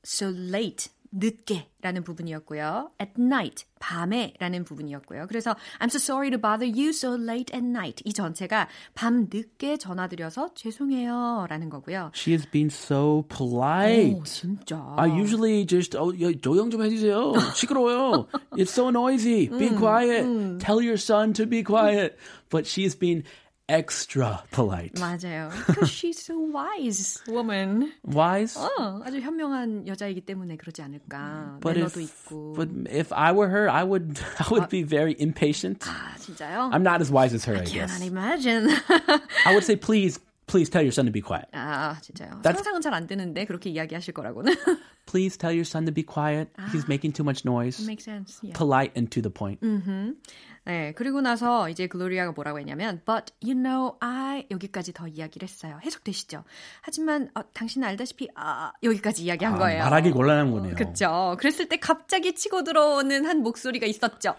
so 0.03 0.29
late 0.29 0.89
늦게라는 1.11 2.03
부분이었고요. 2.03 2.91
at 3.01 3.13
night 3.17 3.65
밤에라는 3.79 4.63
부분이었고요. 4.65 5.25
그래서 5.27 5.55
I'm 5.79 5.87
so 5.87 5.97
sorry 5.97 6.29
to 6.29 6.37
bother 6.39 6.67
you 6.67 6.89
so 6.89 7.15
late 7.15 7.53
at 7.55 7.65
night 7.65 8.03
이 8.05 8.13
전체가 8.13 8.67
밤 8.93 9.27
늦게 9.31 9.77
전화드려서 9.77 10.53
죄송해요라는 10.53 11.69
거고요. 11.69 12.11
She 12.13 12.33
has 12.35 12.49
been 12.49 12.67
so 12.67 13.23
polite. 13.29 14.15
오, 14.15 14.23
진짜. 14.23 14.93
I 14.97 15.09
usually 15.09 15.65
just 15.65 15.97
어, 15.97 16.11
조용 16.41 16.69
좀 16.69 16.83
해주세요. 16.83 17.33
시끄러워요. 17.55 18.27
It's 18.53 18.71
so 18.71 18.89
noisy. 18.89 19.47
Be 19.49 19.69
음, 19.69 19.79
quiet. 19.79 20.25
음. 20.25 20.57
Tell 20.59 20.79
your 20.81 20.97
son 20.97 21.33
to 21.33 21.45
be 21.45 21.63
quiet. 21.63 22.17
But 22.49 22.65
she's 22.65 22.95
been 22.97 23.23
extra 23.71 24.43
polite. 24.51 24.93
맞아요. 24.95 25.51
Because 25.67 25.89
she's 25.91 26.17
so 26.23 26.39
wise 26.39 27.21
woman. 27.27 27.91
Wise? 28.03 28.57
어, 28.57 29.01
아주 29.03 29.19
현명한 29.19 29.87
여자이기 29.87 30.21
때문에 30.21 30.55
그러지 30.55 30.81
않을까. 30.81 31.59
But 31.61 31.75
매너도 31.75 31.99
if, 31.99 32.25
있고. 32.29 32.53
But 32.55 32.69
if 32.89 33.11
I 33.11 33.33
were 33.33 33.49
her, 33.49 33.69
I 33.69 33.83
would 33.83 34.19
I 34.39 34.47
would 34.49 34.69
be 34.69 34.83
very 34.83 35.15
impatient. 35.19 35.79
아, 35.81 36.15
진짜요? 36.17 36.71
I'm 36.71 36.83
not 36.83 37.01
as 37.01 37.11
wise 37.11 37.33
as 37.33 37.43
her, 37.45 37.55
I, 37.55 37.61
I 37.61 37.65
guess. 37.65 37.91
cannot 37.91 38.07
imagine. 38.07 38.69
I 39.45 39.53
would 39.53 39.65
say 39.65 39.75
please 39.75 40.19
Please 40.52 40.68
tell 40.68 40.84
your 40.84 40.92
son 40.92 41.06
to 41.06 41.12
be 41.12 41.22
quiet. 41.22 41.48
아, 41.52 41.96
진짜요? 42.02 42.42
That's... 42.42 42.56
상상은 42.56 42.82
잘 42.82 42.92
안 42.92 43.06
되는데 43.06 43.46
그렇게 43.46 43.70
이야기하실 43.70 44.12
거라고는. 44.12 44.52
Please 45.06 45.38
tell 45.38 45.56
your 45.56 45.64
son 45.64 45.86
to 45.86 45.94
be 45.94 46.04
quiet. 46.04 46.50
아, 46.58 46.66
He's 46.68 46.84
making 46.84 47.14
too 47.16 47.24
much 47.24 47.48
noise. 47.48 47.80
Makes 47.82 48.04
sense. 48.04 48.38
Yeah. 48.44 48.52
Polite 48.52 48.92
and 48.94 49.10
to 49.10 49.22
the 49.22 49.32
point. 49.32 49.64
Mm-hmm. 49.64 50.12
네, 50.66 50.92
그리고 50.94 51.22
나서 51.22 51.70
이제 51.70 51.86
글로리아가 51.88 52.32
뭐라고 52.32 52.58
했냐면 52.60 53.00
But 53.06 53.32
you 53.42 53.54
know 53.54 53.96
I 54.00 54.46
여기까지 54.50 54.92
더 54.92 55.08
이야기를 55.08 55.48
했어요. 55.48 55.80
해석되시죠? 55.82 56.44
하지만 56.82 57.30
어, 57.34 57.40
당신은 57.54 57.88
알다시피 57.88 58.28
아, 58.36 58.72
여기까지 58.82 59.24
이야기한 59.24 59.54
아, 59.54 59.58
거예요. 59.58 59.82
말하기 59.84 60.10
곤란한 60.10 60.50
거네요. 60.52 60.74
그렇죠. 60.74 61.34
그랬을 61.40 61.68
때 61.70 61.78
갑자기 61.78 62.34
치고 62.34 62.62
들어오는 62.62 63.24
한 63.24 63.42
목소리가 63.42 63.86
있었죠. 63.86 64.36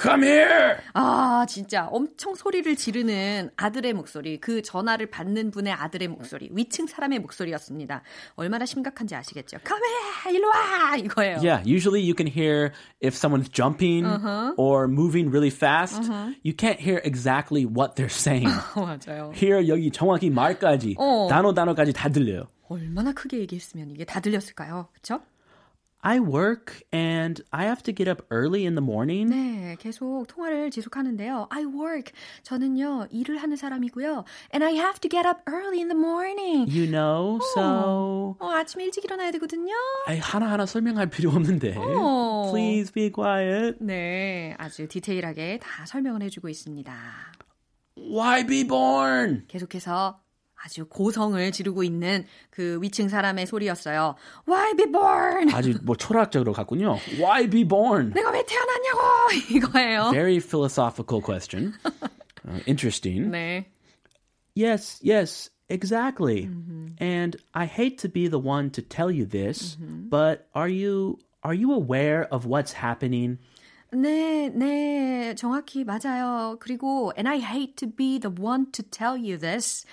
Come 0.00 0.24
here! 0.24 0.76
아, 0.94 1.44
진짜 1.48 1.88
엄청 1.88 2.36
소리를 2.36 2.76
지르는 2.76 3.50
아들의 3.56 3.92
목소리, 3.94 4.38
그 4.38 4.62
전화를 4.62 5.10
받는 5.10 5.50
분의 5.50 5.72
아들의 5.72 6.06
목소리, 6.06 6.48
위층 6.52 6.86
사람의 6.86 7.18
목소리였습니다. 7.18 8.02
얼마나 8.36 8.64
심각한지 8.64 9.16
아시겠죠? 9.16 9.58
Come 9.66 9.82
here! 9.82 10.38
일로 10.38 10.48
와! 10.48 10.96
이거예요. 10.96 11.38
Yeah, 11.38 11.62
usually 11.66 12.00
you 12.00 12.14
can 12.14 12.28
hear 12.28 12.72
if 13.02 13.16
someone's 13.16 13.48
jumping 13.48 14.06
uh-huh. 14.06 14.54
or 14.56 14.86
moving 14.86 15.30
really 15.30 15.50
fast. 15.50 16.00
Uh-huh. 16.00 16.32
You 16.44 16.54
can't 16.54 16.78
hear 16.78 17.00
exactly 17.02 17.66
what 17.66 17.96
they're 17.96 18.08
saying. 18.08 18.48
맞아요. 18.76 19.32
Here 19.34 19.66
여기 19.66 19.90
정확히 19.90 20.30
말까지, 20.30 20.94
어. 20.98 21.26
단어 21.28 21.52
단어까지 21.52 21.92
다 21.92 22.08
들려요. 22.08 22.46
얼마나 22.68 23.12
크게 23.12 23.38
얘기했으면 23.38 23.90
이게 23.90 24.04
다 24.04 24.20
들렸을까요? 24.20 24.88
그렇죠? 24.92 25.22
I 26.00 26.20
work 26.20 26.80
and 26.92 27.42
I 27.52 27.64
have 27.64 27.82
to 27.82 27.92
get 27.92 28.08
up 28.08 28.22
early 28.30 28.64
in 28.64 28.76
the 28.76 28.82
morning. 28.82 29.30
네, 29.30 29.76
계속 29.80 30.26
통화를 30.28 30.70
지속하는데요. 30.70 31.48
I 31.50 31.64
work. 31.64 32.12
저는요, 32.44 33.08
일을 33.10 33.38
하는 33.38 33.56
사람이고요. 33.56 34.24
And 34.54 34.64
I 34.64 34.74
have 34.76 35.00
to 35.00 35.10
get 35.10 35.26
up 35.26 35.40
early 35.48 35.80
in 35.80 35.88
the 35.88 35.98
morning. 35.98 36.70
You 36.70 36.86
know, 36.86 37.38
어, 37.40 37.44
so. 37.52 38.36
어, 38.38 38.50
아침 38.52 38.80
일찍 38.80 39.04
일어나야 39.04 39.32
되거든요. 39.32 39.74
아이, 40.06 40.18
하나하나 40.18 40.66
설명할 40.66 41.10
필요 41.10 41.30
없는데. 41.30 41.74
어. 41.76 42.52
Please 42.52 42.92
be 42.92 43.10
quiet. 43.10 43.78
네, 43.80 44.54
아주 44.56 44.86
디테일하게 44.86 45.58
다 45.60 45.84
설명을 45.84 46.22
해주고 46.22 46.48
있습니다. 46.48 46.94
Why 47.98 48.46
be 48.46 48.64
born? 48.68 49.44
계속해서 49.48 50.20
아주 50.63 50.85
고성을 50.85 51.51
지르고 51.51 51.83
있는 51.83 52.25
그 52.49 52.79
위층 52.81 53.09
사람의 53.09 53.47
소리였어요. 53.47 54.15
Why 54.47 54.75
be 54.75 54.85
born? 54.91 55.49
아주 55.53 55.77
뭐 55.83 55.95
철학적으로 55.97 56.53
갔군요. 56.53 56.99
Why 57.19 57.49
be 57.49 57.67
born? 57.67 58.13
내가 58.13 58.31
왜 58.31 58.45
태어났냐고 58.45 58.99
이거예요. 59.51 60.11
Very 60.11 60.39
philosophical 60.39 61.21
question. 61.21 61.73
Uh, 62.45 62.61
interesting. 62.65 63.29
네. 63.29 63.65
Yes, 64.55 64.99
yes, 65.01 65.49
exactly. 65.69 66.43
Mm-hmm. 66.45 66.95
And 66.99 67.35
I 67.53 67.65
hate 67.65 67.97
to 67.99 68.09
be 68.09 68.27
the 68.27 68.39
one 68.39 68.69
to 68.71 68.81
tell 68.81 69.11
you 69.11 69.25
this, 69.25 69.75
mm-hmm. 69.75 70.09
but 70.09 70.47
are 70.53 70.69
you 70.69 71.19
are 71.43 71.53
you 71.53 71.73
aware 71.73 72.27
of 72.31 72.45
what's 72.45 72.71
happening? 72.71 73.37
네, 73.91 74.49
네, 74.49 75.35
정확히 75.35 75.83
맞아요. 75.83 76.57
그리고 76.59 77.11
and 77.17 77.27
I 77.27 77.39
hate 77.39 77.75
to 77.77 77.87
be 77.87 78.17
the 78.17 78.29
one 78.31 78.71
to 78.71 78.83
tell 78.83 79.17
you 79.17 79.37
this. 79.37 79.85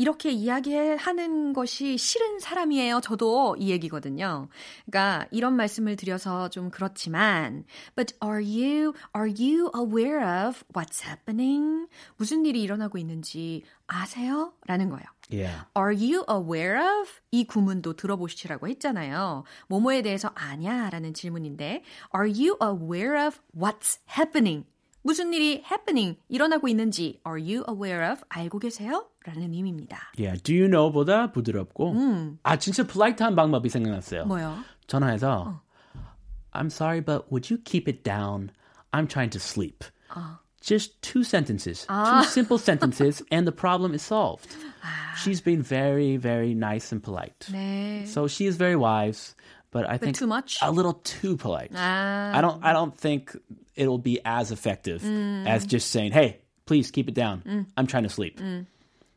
이렇게 0.00 0.30
이야기하는 0.30 1.52
것이 1.52 1.98
싫은 1.98 2.38
사람이에요. 2.38 3.02
저도 3.02 3.56
이 3.58 3.68
얘기거든요. 3.68 4.48
그러니까 4.86 5.26
이런 5.30 5.56
말씀을 5.56 5.96
드려서 5.96 6.48
좀 6.48 6.70
그렇지만 6.70 7.64
but 7.94 8.14
are 8.24 8.42
you 8.42 8.94
are 9.14 9.30
you 9.30 9.70
aware 9.76 10.24
of 10.48 10.64
what's 10.72 11.04
happening? 11.06 11.86
무슨 12.16 12.46
일이 12.46 12.62
일어나고 12.62 12.96
있는지 12.96 13.62
아세요? 13.86 14.54
라는 14.66 14.88
거예요. 14.88 15.04
Yeah. 15.30 15.66
Are 15.76 15.94
you 15.94 16.24
aware 16.30 16.78
of? 16.78 17.10
이 17.30 17.44
구문도 17.44 17.92
들어보시라고 17.96 18.68
했잖아요. 18.68 19.44
뭐뭐에 19.68 20.00
대해서 20.00 20.30
아냐 20.34 20.88
라는 20.88 21.12
질문인데 21.12 21.84
Are 22.16 22.26
you 22.26 22.56
aware 22.62 23.26
of 23.26 23.38
what's 23.54 23.98
happening? 24.16 24.64
무슨 25.05 25.33
일이 25.33 25.63
happening 25.71 26.17
일어나고 26.29 26.67
있는지 26.67 27.21
are 27.27 27.39
you 27.39 27.63
aware 27.69 28.11
of 28.11 28.23
알고 28.27 28.57
계세요? 28.57 29.07
라는 29.23 29.53
의미입니다. 29.53 29.99
Yeah, 30.17 30.41
do 30.41 30.55
you 30.55 30.67
know보다 30.67 31.31
부드럽고 31.31 31.91
음. 31.91 32.39
아 32.41 32.57
진짜 32.57 32.83
polite한 32.83 33.35
방법이 33.35 33.69
생각났어요. 33.69 34.25
뭐요? 34.25 34.57
전화해서 34.87 35.45
어. 35.47 35.61
I'm 36.53 36.67
sorry 36.67 37.01
but 37.01 37.25
would 37.29 37.53
you 37.53 37.61
keep 37.63 37.87
it 37.87 38.03
down? 38.03 38.49
I'm 38.91 39.07
trying 39.07 39.29
to 39.31 39.39
sleep. 39.39 39.85
어. 40.09 40.39
Just 40.61 40.99
two 41.01 41.23
sentences, 41.23 41.85
아. 41.87 42.21
two 42.23 42.29
simple 42.29 42.57
sentences 42.57 43.21
and 43.31 43.45
the 43.45 43.55
problem 43.55 43.93
is 43.93 44.01
solved. 44.01 44.49
아. 44.81 45.13
She's 45.17 45.39
been 45.39 45.61
very 45.61 46.17
very 46.17 46.55
nice 46.55 46.91
and 46.91 47.03
polite. 47.03 47.45
네. 47.51 48.07
So 48.07 48.25
she 48.25 48.47
is 48.47 48.57
very 48.57 48.75
wise. 48.75 49.35
But 49.70 49.86
I 49.88 49.98
but 49.98 50.00
think 50.02 50.16
too 50.18 50.26
much? 50.26 50.58
a 50.62 50.70
little 50.70 50.94
too 51.04 51.36
polite. 51.36 51.70
아. 51.74 52.32
I 52.34 52.40
don't 52.40 52.58
I 52.64 52.72
don't 52.72 52.96
think 52.96 53.36
it'll 53.76 54.02
be 54.02 54.18
as 54.24 54.50
effective 54.50 55.02
음. 55.04 55.44
as 55.46 55.64
just 55.66 55.90
saying, 55.90 56.12
"Hey, 56.12 56.40
please 56.66 56.90
keep 56.90 57.08
it 57.08 57.14
down. 57.14 57.42
음. 57.46 57.66
I'm 57.76 57.86
trying 57.86 58.02
to 58.02 58.10
sleep." 58.10 58.40
음. 58.40 58.66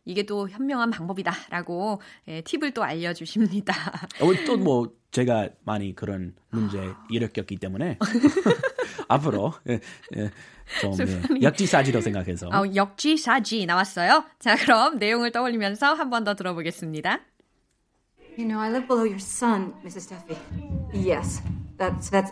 이게 0.06 0.24
또 0.24 0.50
현명한 0.50 0.92
방법이다라고 0.92 2.02
예, 2.28 2.42
팁을 2.42 2.72
또 2.74 2.84
알려주십니다. 2.84 3.74
또뭐 4.46 4.92
제가 5.12 5.48
많이 5.64 5.96
그런 5.96 6.36
문제 6.50 6.78
일으켰기 7.10 7.56
때문에 7.56 7.98
앞으로 9.08 9.54
예, 9.70 9.80
예, 10.18 10.30
좀 10.82 10.94
예, 11.00 11.42
역지사지로 11.42 12.02
생각해서 12.02 12.48
어, 12.50 12.64
역지사지 12.76 13.66
나왔어요. 13.66 14.26
자 14.40 14.56
그럼 14.58 14.98
내용을 14.98 15.32
떠올리면서 15.32 15.94
한 15.94 16.10
번 16.10 16.24
더 16.26 16.36
들어보겠습니다. 16.36 17.20
You 18.36 18.46
know, 18.46 18.60
I 18.60 18.70
live 18.72 18.88
below 18.88 19.04
your 19.04 19.20
son, 19.20 19.76
Mrs. 19.86 20.10
Duffy. 20.10 20.38
Yes, 20.92 21.42
that's 21.78 22.10
that's 22.10 22.32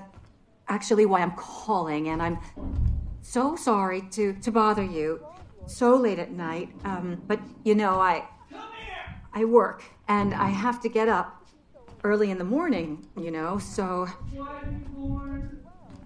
actually 0.68 1.06
why 1.06 1.22
I'm 1.22 1.32
calling, 1.32 2.10
and 2.10 2.22
I'm 2.22 2.40
so 3.22 3.56
sorry 3.56 4.02
to 4.12 4.34
to 4.34 4.52
bother 4.52 4.84
you 4.84 5.24
so 5.68 5.96
late 5.96 6.18
at 6.18 6.32
night. 6.32 6.70
Um, 6.86 7.22
but 7.28 7.40
you 7.64 7.76
know, 7.76 8.00
I 8.00 8.28
I 9.34 9.46
work 9.46 9.84
and 10.08 10.34
I 10.34 10.50
have 10.50 10.82
to 10.82 10.90
get 10.90 11.08
up 11.08 11.46
early 12.04 12.32
in 12.32 12.40
the 12.40 12.44
morning. 12.44 13.08
You 13.16 13.30
know, 13.30 13.60
so 13.60 14.08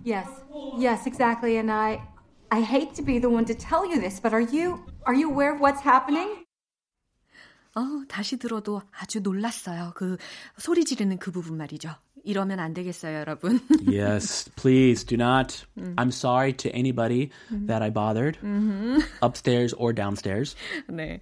yes, 0.03 0.27
yes, 0.77 1.07
exactly. 1.07 1.55
And 1.57 1.71
I 1.71 2.01
I 2.51 2.59
hate 2.61 2.93
to 2.95 3.01
be 3.01 3.17
the 3.17 3.29
one 3.29 3.45
to 3.45 3.55
tell 3.55 3.89
you 3.89 4.01
this, 4.01 4.19
but 4.19 4.33
are 4.33 4.41
you 4.41 4.85
are 5.05 5.13
you 5.13 5.31
aware 5.31 5.55
of 5.55 5.61
what's 5.61 5.81
happening? 5.81 6.44
어, 7.75 7.81
다시 8.07 8.37
들어도 8.37 8.81
아주 8.91 9.19
놀랐어요. 9.19 9.91
그 9.95 10.17
소리 10.57 10.85
지르는 10.85 11.17
그 11.19 11.31
부분 11.31 11.57
말이죠. 11.57 11.89
이러면 12.25 12.59
안 12.59 12.73
되겠어요, 12.73 13.19
여러분. 13.19 13.59
yes, 13.87 14.49
please 14.55 15.05
do 15.05 15.15
not. 15.15 15.63
I'm 15.95 16.09
sorry 16.09 16.53
to 16.53 16.71
anybody 16.73 17.29
that 17.67 17.83
I 17.83 17.91
bothered, 17.91 18.39
upstairs 19.21 19.75
or 19.77 19.93
downstairs. 19.93 20.55
네. 20.89 21.19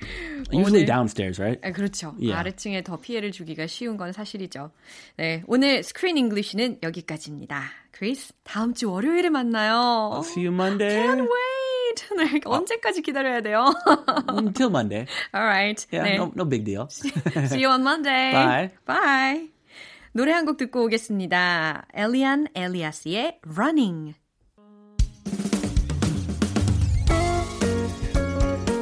Usually 0.50 0.84
only 0.84 0.86
downstairs, 0.86 1.42
right? 1.42 1.60
아, 1.62 1.74
그렇죠. 1.74 2.16
Yeah. 2.18 2.40
아래층에 2.40 2.84
더 2.84 2.96
피해를 2.98 3.32
주기가 3.32 3.68
쉬운 3.68 3.98
건 3.98 4.14
사실이죠. 4.14 4.72
네, 5.18 5.44
오늘 5.48 5.84
screen 5.84 6.18
English는 6.18 6.80
여기까지입니다. 6.82 7.64
크리스, 7.92 8.34
다음 8.44 8.74
주 8.74 8.90
월요일에 8.90 9.30
만나요. 9.30 10.12
I'll 10.14 10.24
see 10.24 10.48
you 10.48 10.54
Monday. 10.56 10.96
Can't 10.96 11.20
wait. 11.20 11.53
네, 12.18 12.40
언제까지 12.46 13.02
기다려야 13.02 13.42
돼요? 13.42 13.66
Until 14.30 14.70
Monday. 14.70 15.06
All 15.34 15.46
right. 15.46 15.86
Yeah, 15.92 16.10
네. 16.12 16.16
no, 16.18 16.32
no 16.36 16.46
big 16.46 16.64
deal. 16.66 16.88
See 16.90 17.64
you 17.64 17.70
on 17.72 17.82
Monday. 17.82 18.32
Bye. 18.34 18.70
Bye. 18.86 19.50
노래 20.14 20.32
한 20.32 20.46
곡 20.46 20.58
듣고 20.58 20.84
오겠습니다. 20.86 21.86
엘리안 21.94 22.48
엘리아스의 22.54 23.40
Running. 23.56 24.14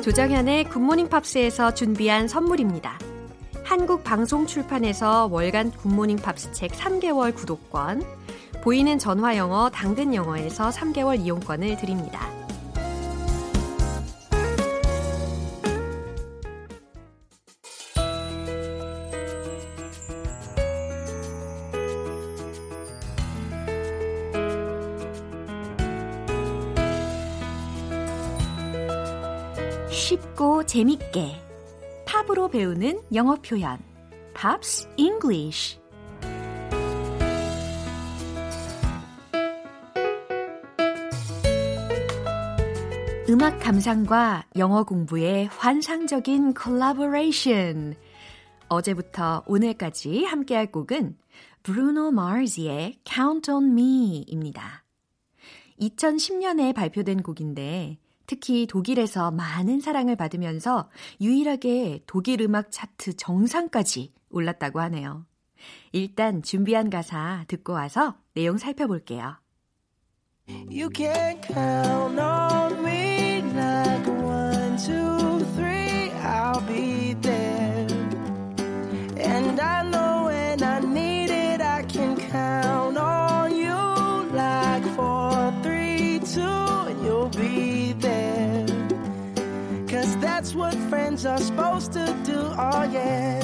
조정현의 0.04 0.66
굿모닝 0.66 1.10
팝스에서 1.10 1.74
준비한 1.74 2.28
선물입니다. 2.28 2.98
한국 3.64 4.04
방송 4.04 4.46
출판에서 4.48 5.28
월간 5.32 5.72
굿모닝 5.72 6.18
팝스 6.18 6.52
책 6.54 6.72
3개월 6.72 7.34
구독권, 7.36 8.04
보이는 8.64 8.98
전화 9.00 9.38
영어 9.38 9.70
당근 9.70 10.14
영어에서 10.14 10.70
3개월 10.70 11.20
이용권을 11.20 11.78
드립니다. 11.78 12.28
쉽고 30.42 30.66
재밌게. 30.66 31.40
팝으로 32.08 32.48
배우는 32.50 33.02
영어 33.14 33.36
표현. 33.36 33.78
Pops 34.34 34.88
English. 34.98 35.80
음악 43.30 43.60
감상과 43.60 44.48
영어 44.58 44.84
공부의 44.84 45.46
환상적인 45.46 46.56
콜라보레이션 46.56 47.96
어제부터 48.68 49.44
오늘까지 49.46 50.26
함께할 50.26 50.72
곡은 50.72 51.18
브루노 51.62 52.12
마르지의 52.12 53.00
Count 53.06 53.52
on 53.52 53.72
Me입니다. 53.72 54.84
2010년에 55.80 56.74
발표된 56.74 57.22
곡인데 57.22 58.00
특히 58.28 58.66
독일에서 58.68 59.32
많은 59.32 59.80
사랑을 59.80 60.16
받으면서 60.16 60.90
유일하게 61.20 62.04
독일 62.08 62.42
음악 62.42 62.72
차트 62.72 63.18
정상까지 63.18 64.14
올랐다고 64.30 64.80
하네요. 64.82 65.26
일단 65.92 66.42
준비한 66.42 66.90
가사 66.90 67.46
듣고 67.48 67.74
와서 67.74 68.16
내용 68.34 68.58
살펴볼게요. 68.58 69.38
You 70.48 70.90
can 70.94 71.40
count 71.42 72.20
on 72.20 72.86
me 72.86 72.91
friends 91.12 91.28
are 91.28 91.42
supposed 91.42 91.92
to 91.94 92.06
do, 92.24 92.40
oh 92.58 92.84
yeah. 92.94 93.42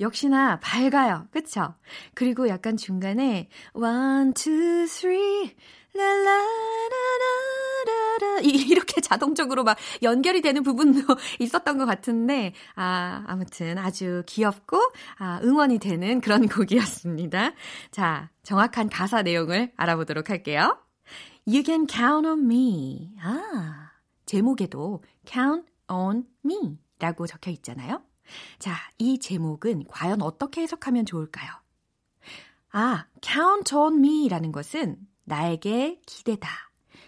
역시나 0.00 0.60
밝아요. 0.60 1.26
그쵸? 1.32 1.74
그리고 2.14 2.48
약간 2.48 2.76
중간에 2.76 3.48
one, 3.74 4.32
two, 4.32 4.86
three, 4.86 5.56
라라라라라라 5.92 6.28
이렇게 8.44 9.00
자동적으로 9.00 9.64
막 9.64 9.76
연결이 10.02 10.40
되는 10.40 10.62
부분도 10.62 11.16
있었던 11.40 11.78
것 11.78 11.86
같은데 11.86 12.52
아 12.76 13.24
아무튼 13.26 13.76
아주 13.76 14.22
귀엽고 14.26 14.80
아 15.18 15.40
응원이 15.42 15.80
되는 15.80 16.20
그런 16.20 16.46
곡이었습니다. 16.48 17.54
자 17.90 18.30
정확한 18.44 18.90
가사 18.90 19.22
내용을 19.22 19.72
알아보도록 19.76 20.30
할게요. 20.30 20.78
You 21.44 21.64
can 21.64 21.88
count 21.88 22.28
on 22.28 22.44
me. 22.44 23.16
아 23.20 23.87
제목에도 24.28 25.02
count 25.24 25.66
on 25.88 26.26
me라고 26.44 27.26
적혀 27.26 27.50
있잖아요. 27.50 28.02
자, 28.58 28.74
이 28.98 29.18
제목은 29.18 29.84
과연 29.88 30.20
어떻게 30.20 30.60
해석하면 30.60 31.06
좋을까요? 31.06 31.50
아, 32.70 33.06
count 33.22 33.74
on 33.74 34.04
me라는 34.04 34.52
것은 34.52 34.98
나에게 35.24 36.02
기대다, 36.04 36.48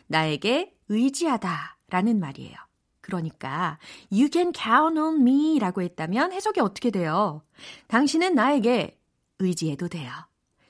나에게 0.06 0.74
의지하다 0.88 1.76
라는 1.90 2.20
말이에요. 2.20 2.56
그러니까 3.02 3.78
you 4.10 4.30
can 4.32 4.52
count 4.54 4.98
on 4.98 5.20
me 5.20 5.58
라고 5.58 5.82
했다면 5.82 6.32
해석이 6.32 6.60
어떻게 6.60 6.90
돼요? 6.90 7.42
당신은 7.88 8.34
나에게 8.34 8.98
의지해도 9.40 9.88
돼요. 9.88 10.10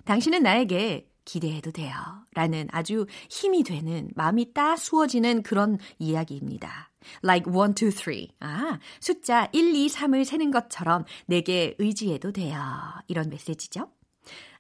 당신은 0.05 0.43
나에게 0.43 1.10
기대해도 1.25 1.71
돼요. 1.71 1.95
라는 2.35 2.69
아주 2.73 3.07
힘이 3.29 3.63
되는, 3.63 4.11
마음이 4.15 4.53
따스워지는 4.53 5.43
그런 5.43 5.79
이야기입니다. 5.99 6.91
like 7.23 7.53
1, 7.53 7.89
2, 7.89 7.91
3. 7.91 8.15
아, 8.41 8.79
숫자 9.01 9.49
1, 9.53 9.75
2, 9.75 9.89
3을 9.89 10.25
세는 10.25 10.51
것처럼 10.51 11.05
내게 11.27 11.75
의지해도 11.79 12.33
돼요. 12.33 12.61
이런 13.09 13.31
메시지죠. 13.31 13.91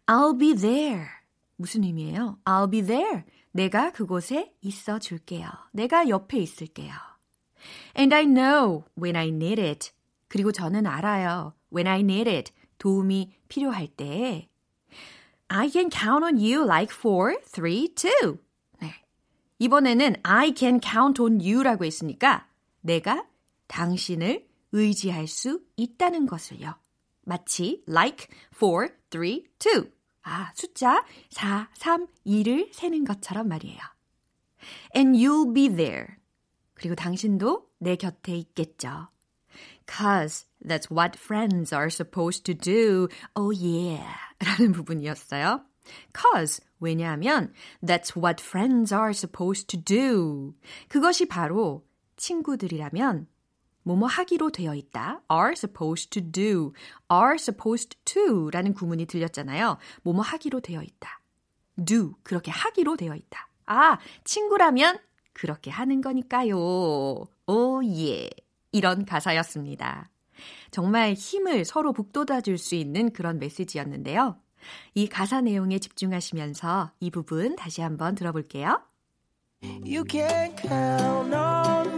I'll 0.07 0.38
be 0.38 0.55
there. 0.55 1.07
무슨 1.57 1.85
의미예요? 1.85 2.38
I'll 2.44 2.70
be 2.70 2.83
there. 2.83 3.25
내가 3.53 3.92
그곳에 3.92 4.53
있어 4.61 4.99
줄게요. 4.99 5.49
내가 5.73 6.09
옆에 6.09 6.38
있을게요. 6.38 6.92
And 7.96 8.14
I 8.14 8.25
know 8.25 8.85
when 9.01 9.16
I 9.16 9.29
need 9.29 9.61
it. 9.61 9.90
그리고 10.29 10.53
저는 10.53 10.87
알아요. 10.87 11.55
When 11.73 11.87
I 11.87 12.01
need 12.01 12.31
it. 12.31 12.53
도움이 12.79 13.33
필요할 13.49 13.88
때. 13.88 14.49
I 15.53 15.69
can 15.69 15.91
count 15.91 16.23
on 16.25 16.39
you 16.39 16.65
like 16.65 16.93
4, 16.93 17.43
3, 17.45 17.89
2. 17.97 18.39
이번에는 19.59 20.15
I 20.23 20.55
can 20.57 20.81
count 20.81 21.21
on 21.21 21.41
you라고 21.41 21.85
했으니까 21.85 22.47
내가 22.81 23.27
당신을 23.67 24.47
의지할 24.73 25.27
수 25.27 25.61
있다는 25.77 26.27
것을요. 26.27 26.77
마치 27.25 27.83
like 27.89 28.29
4, 28.59 28.89
3, 29.11 29.43
2. 29.59 29.91
아, 30.23 30.53
숫자 30.55 31.05
4, 31.31 31.69
3, 31.75 32.07
2를 32.25 32.73
세는 32.73 33.05
것처럼 33.05 33.49
말이에요. 33.49 33.81
And 34.95 35.19
you'll 35.19 35.53
be 35.53 35.69
there. 35.69 36.15
그리고 36.75 36.95
당신도 36.95 37.67
내 37.79 37.97
곁에 37.97 38.37
있겠죠. 38.37 39.09
Cause 39.87 40.47
that's 40.65 40.91
what 40.91 41.19
friends 41.19 41.75
are 41.75 41.91
supposed 41.91 42.45
to 42.45 42.55
do. 42.55 43.09
Oh 43.35 43.51
yeah. 43.51 44.30
라는 44.44 44.72
부분이었어요. 44.72 45.64
Cause 46.14 46.62
왜냐하면 46.81 47.53
that's 47.83 48.16
what 48.16 48.42
friends 48.42 48.92
are 48.92 49.11
supposed 49.11 49.66
to 49.68 49.81
do. 49.83 50.55
그것이 50.88 51.26
바로 51.26 51.87
친구들이라면 52.16 53.26
뭐뭐 53.83 54.07
하기로 54.07 54.50
되어 54.50 54.74
있다. 54.74 55.22
are 55.33 55.53
supposed 55.53 56.11
to 56.11 56.22
do. 56.22 56.72
are 57.11 57.35
supposed 57.35 57.96
to 58.05 58.50
라는 58.50 58.74
구문이 58.74 59.07
들렸잖아요. 59.07 59.79
뭐뭐 60.03 60.22
하기로 60.22 60.61
되어 60.61 60.83
있다. 60.83 61.20
do. 61.85 62.14
그렇게 62.22 62.50
하기로 62.50 62.96
되어 62.96 63.14
있다. 63.14 63.48
아, 63.66 63.98
친구라면 64.24 64.98
그렇게 65.33 65.70
하는 65.70 66.00
거니까요. 66.00 66.57
오, 66.59 67.81
예. 67.85 68.29
이런 68.72 69.05
가사였습니다. 69.05 70.11
정말 70.70 71.14
힘을 71.14 71.64
서로 71.64 71.92
북돋아 71.92 72.40
줄 72.42 72.59
수 72.59 72.74
있는 72.74 73.12
그런 73.12 73.38
메시지였는데요. 73.38 74.37
이 74.94 75.09
가사 75.09 75.40
내용에 75.40 75.79
집중하시면서 75.79 76.92
이 77.00 77.11
부분 77.11 77.57
다시 77.57 77.81
한번 77.81 78.14
들어볼게요. 78.14 78.83
You 79.62 80.05
can 80.09 80.57
count 80.57 81.35
on 81.35 81.89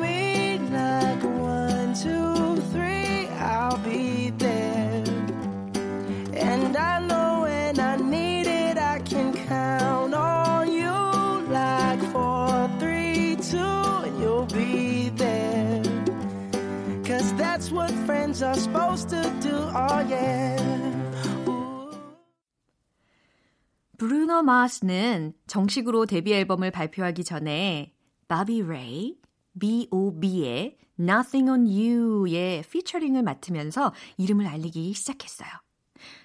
friends 18.32 18.42
are 18.42 18.58
supposed 18.58 19.08
to 19.10 19.22
do, 19.40 19.56
oh 19.74 20.00
yeah. 20.08 20.56
브루노 23.98 24.42
마스는 24.42 25.34
정식으로 25.46 26.06
데뷔 26.06 26.32
앨범을 26.32 26.70
발표하기 26.70 27.22
전에 27.24 27.92
바비 28.28 28.62
레이, 28.62 29.16
B.O.B의 29.60 30.76
Nothing 30.98 31.50
on 31.50 31.66
You의 31.66 32.62
피처링을 32.62 33.22
맡으면서 33.22 33.92
이름을 34.16 34.46
알리기 34.46 34.92
시작했어요. 34.94 35.48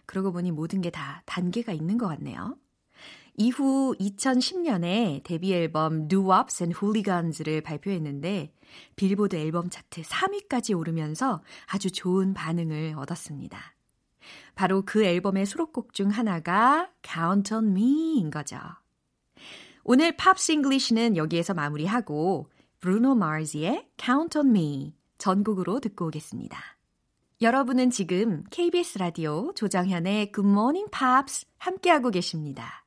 그러고 0.06 0.32
보니 0.32 0.52
모든 0.52 0.82
게 0.82 0.90
다 0.90 1.22
단계가 1.26 1.72
있는 1.74 1.98
것 1.98 2.08
같네요. 2.08 2.58
이후 3.40 3.96
2010년에 4.00 5.24
데뷔 5.24 5.54
앨범 5.54 6.08
Doo 6.08 6.28
Wops 6.28 6.64
and 6.64 6.76
Hooligans를 6.76 7.62
발표했는데 7.62 8.52
빌보드 8.96 9.36
앨범 9.36 9.70
차트 9.70 10.02
3위까지 10.02 10.78
오르면서 10.78 11.44
아주 11.68 11.92
좋은 11.92 12.34
반응을 12.34 12.96
얻었습니다. 12.98 13.76
바로 14.56 14.82
그 14.84 15.04
앨범의 15.06 15.46
수록곡 15.46 15.94
중 15.94 16.10
하나가 16.10 16.90
Count 17.04 17.54
on 17.54 17.68
Me인 17.70 18.32
거죠. 18.32 18.58
오늘 19.84 20.18
Pops 20.18 20.54
English는 20.54 21.16
여기에서 21.16 21.54
마무리하고 21.54 22.48
브루노 22.80 23.14
마스의 23.16 23.88
Count 23.98 24.40
on 24.40 24.50
Me 24.50 24.96
전곡으로 25.20 25.80
듣고 25.80 26.08
오겠습니다. 26.08 26.60
여러분은 27.40 27.92
지금 27.92 28.44
KBS 28.50 28.98
라디오 28.98 29.54
조정현의 29.54 30.32
Good 30.34 30.50
Morning 30.50 30.90
Pops 30.90 31.46
함께하고 31.60 32.10
계십니다. 32.10 32.87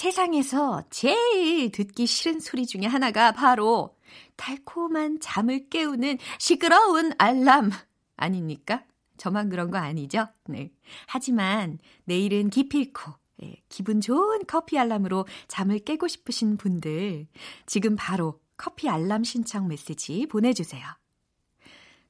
세상에서 0.00 0.84
제일 0.88 1.70
듣기 1.70 2.06
싫은 2.06 2.40
소리 2.40 2.64
중에 2.64 2.86
하나가 2.86 3.32
바로 3.32 3.94
달콤한 4.36 5.20
잠을 5.20 5.68
깨우는 5.68 6.16
시끄러운 6.38 7.12
알람 7.18 7.70
아닙니까? 8.16 8.82
저만 9.18 9.50
그런 9.50 9.70
거 9.70 9.76
아니죠? 9.76 10.26
네. 10.46 10.70
하지만 11.06 11.78
내일은 12.04 12.48
기필코 12.48 13.12
예, 13.42 13.56
기분 13.68 14.00
좋은 14.00 14.46
커피 14.46 14.78
알람으로 14.78 15.26
잠을 15.48 15.80
깨고 15.80 16.08
싶으신 16.08 16.56
분들 16.56 17.26
지금 17.66 17.94
바로 17.94 18.40
커피 18.56 18.88
알람 18.88 19.22
신청 19.22 19.68
메시지 19.68 20.24
보내주세요. 20.24 20.82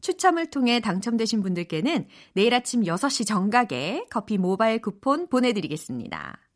추첨을 0.00 0.50
통해 0.50 0.79
당첨되신 0.79 1.42
분들께는 1.42 2.07
내일 2.35 2.55
아침 2.55 2.83
6시 2.83 3.26
정각에 3.26 4.07
커피 4.11 4.38
모바일 4.38 4.81
쿠폰 4.81 5.29
보내드리겠습니다. 5.29 6.49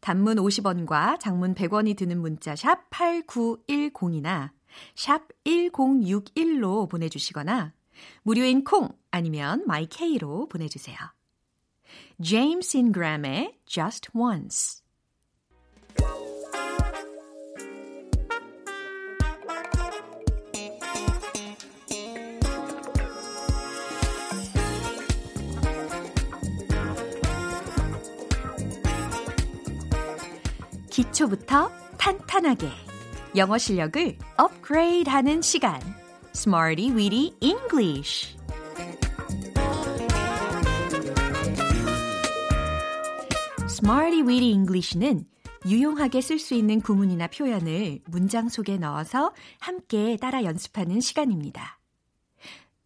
단문 0.00 0.36
50원과 0.36 1.20
장문 1.20 1.54
100원이 1.54 1.96
드는 1.96 2.20
문자 2.20 2.56
샵 2.56 2.88
8910이나 2.90 4.50
샵 4.94 5.28
1061로 5.44 6.88
보내주시거나 6.88 7.74
무료인 8.22 8.64
콩 8.64 8.88
아니면 9.10 9.64
마이케이로 9.66 10.48
보내주세요. 10.48 10.96
James 12.22 12.76
Ingram의 12.76 13.58
Just 13.66 14.10
Once 14.14 14.79
기초부터 31.00 31.70
탄탄하게 31.96 32.68
영어 33.36 33.56
실력을 33.56 34.18
업그레이드 34.36 35.08
하는 35.08 35.40
시간 35.40 35.80
Smarty 36.34 36.90
Weedy 36.90 37.34
English 37.40 38.36
Smarty 43.64 44.20
Weedy 44.20 44.50
English는 44.50 45.24
유용하게 45.66 46.20
쓸 46.20 46.38
수 46.38 46.52
있는 46.52 46.82
구문이나 46.82 47.28
표현을 47.28 48.00
문장 48.04 48.50
속에 48.50 48.76
넣어서 48.76 49.32
함께 49.58 50.18
따라 50.18 50.44
연습하는 50.44 51.00
시간입니다. 51.00 51.80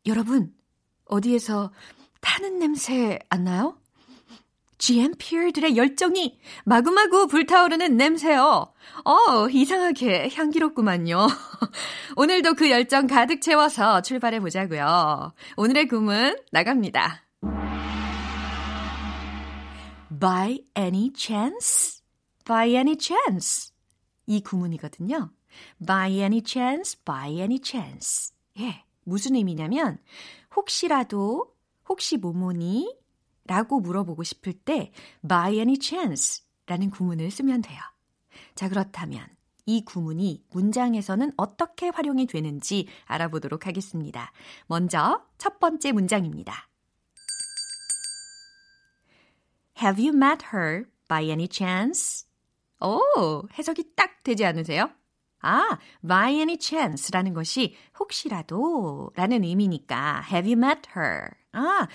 여러분, 0.06 0.54
어디에서 1.06 1.72
타는 2.20 2.60
냄새 2.60 3.18
안 3.28 3.42
나요? 3.42 3.76
GMPR들의 4.84 5.78
열정이 5.78 6.38
마구마구 6.66 7.26
불타오르는 7.26 7.96
냄새요. 7.96 8.66
어, 9.04 9.48
이상하게 9.48 10.28
향기롭구만요. 10.34 11.26
오늘도 12.16 12.52
그 12.52 12.70
열정 12.70 13.06
가득 13.06 13.40
채워서 13.40 14.02
출발해 14.02 14.40
보자고요. 14.40 15.32
오늘의 15.56 15.88
구문 15.88 16.36
나갑니다. 16.52 17.24
By 20.20 20.60
any 20.76 21.12
chance? 21.16 22.02
By 22.44 22.74
any 22.74 22.96
chance? 23.00 23.72
이 24.26 24.42
구문이거든요. 24.42 25.30
By 25.86 26.12
any 26.12 26.42
chance? 26.44 27.02
By 27.06 27.38
any 27.38 27.58
chance? 27.64 28.34
예, 28.60 28.84
무슨 29.04 29.34
의미냐면 29.34 29.96
혹시라도 30.54 31.54
혹시 31.88 32.18
뭐뭐니? 32.18 33.03
라고 33.46 33.80
물어보고 33.80 34.22
싶을 34.22 34.52
때 34.52 34.92
by 35.28 35.54
any 35.54 35.76
chance 35.80 36.44
라는 36.66 36.90
구문을 36.90 37.30
쓰면 37.30 37.62
돼요. 37.62 37.80
자, 38.54 38.68
그렇다면 38.68 39.26
이 39.66 39.84
구문이 39.84 40.44
문장에서는 40.50 41.32
어떻게 41.36 41.88
활용이 41.88 42.26
되는지 42.26 42.88
알아보도록 43.06 43.66
하겠습니다. 43.66 44.32
먼저 44.66 45.24
첫 45.38 45.58
번째 45.58 45.92
문장입니다. 45.92 46.68
Have 49.82 50.06
you 50.06 50.16
met 50.16 50.46
her 50.52 50.84
by 51.08 51.24
any 51.24 51.48
chance? 51.50 52.26
오, 52.80 53.42
해석이 53.58 53.94
딱 53.96 54.22
되지 54.22 54.44
않으세요? 54.44 54.90
아, 55.40 55.78
by 56.06 56.34
any 56.34 56.56
chance라는 56.60 57.34
것이 57.34 57.74
혹시라도 57.98 59.10
라는 59.14 59.44
의미니까 59.44 60.22
have 60.30 60.50
you 60.50 60.58
met 60.58 60.88
her? 60.96 61.28
아, 61.52 61.86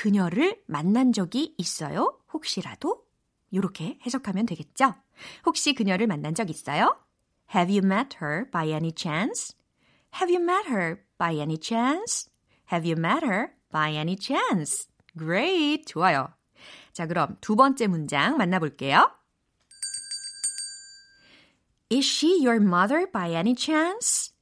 그녀를 0.00 0.58
만난 0.66 1.12
적이 1.12 1.54
있어요? 1.58 2.18
혹시라도? 2.32 3.04
이렇게 3.50 3.98
해석하면 4.06 4.46
되겠죠? 4.46 4.94
혹시 5.44 5.74
그녀를 5.74 6.06
만난 6.06 6.34
적 6.34 6.48
있어요? 6.48 6.96
Have 7.54 7.70
you 7.70 7.84
met 7.84 8.16
her 8.22 8.50
by 8.50 8.70
any 8.70 8.92
chance? 8.96 9.54
Have 10.14 10.34
you 10.34 10.42
met 10.42 10.70
her 10.70 11.02
by 11.18 11.38
any 11.38 11.58
chance? 11.60 12.30
Have 12.72 12.90
you 12.90 12.98
met 12.98 13.26
her 13.26 13.48
by 13.70 13.94
any 13.94 14.16
chance? 14.16 14.88
Great! 15.18 15.84
좋아요. 15.84 16.32
자, 16.94 17.06
그럼 17.06 17.36
두 17.42 17.54
번째 17.54 17.86
문장 17.86 18.38
만나볼게요. 18.38 19.12
Is 21.92 22.06
she 22.06 22.42
your 22.42 22.56
mother 22.56 23.06
by 23.06 23.34
any 23.34 23.54
chance? 23.54 24.32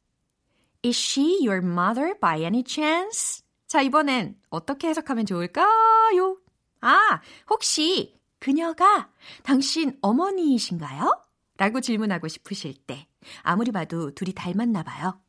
Is 0.85 0.97
she 0.97 1.43
your 1.43 1.67
mother 1.67 2.15
by 2.21 2.45
any 2.45 2.63
chance? 2.63 3.43
자, 3.69 3.83
이번엔 3.83 4.41
어떻게 4.49 4.89
해석하면 4.89 5.27
좋을까요? 5.27 6.39
아, 6.81 7.21
혹시 7.51 8.19
그녀가 8.39 9.11
당신 9.43 9.99
어머니이신가요? 10.01 11.23
라고 11.59 11.83
질문하고 11.83 12.29
싶으실 12.29 12.75
때 12.87 13.07
아무리 13.43 13.71
봐도 13.71 14.15
둘이 14.15 14.33
닮았나 14.33 14.85
봐요. 14.85 15.21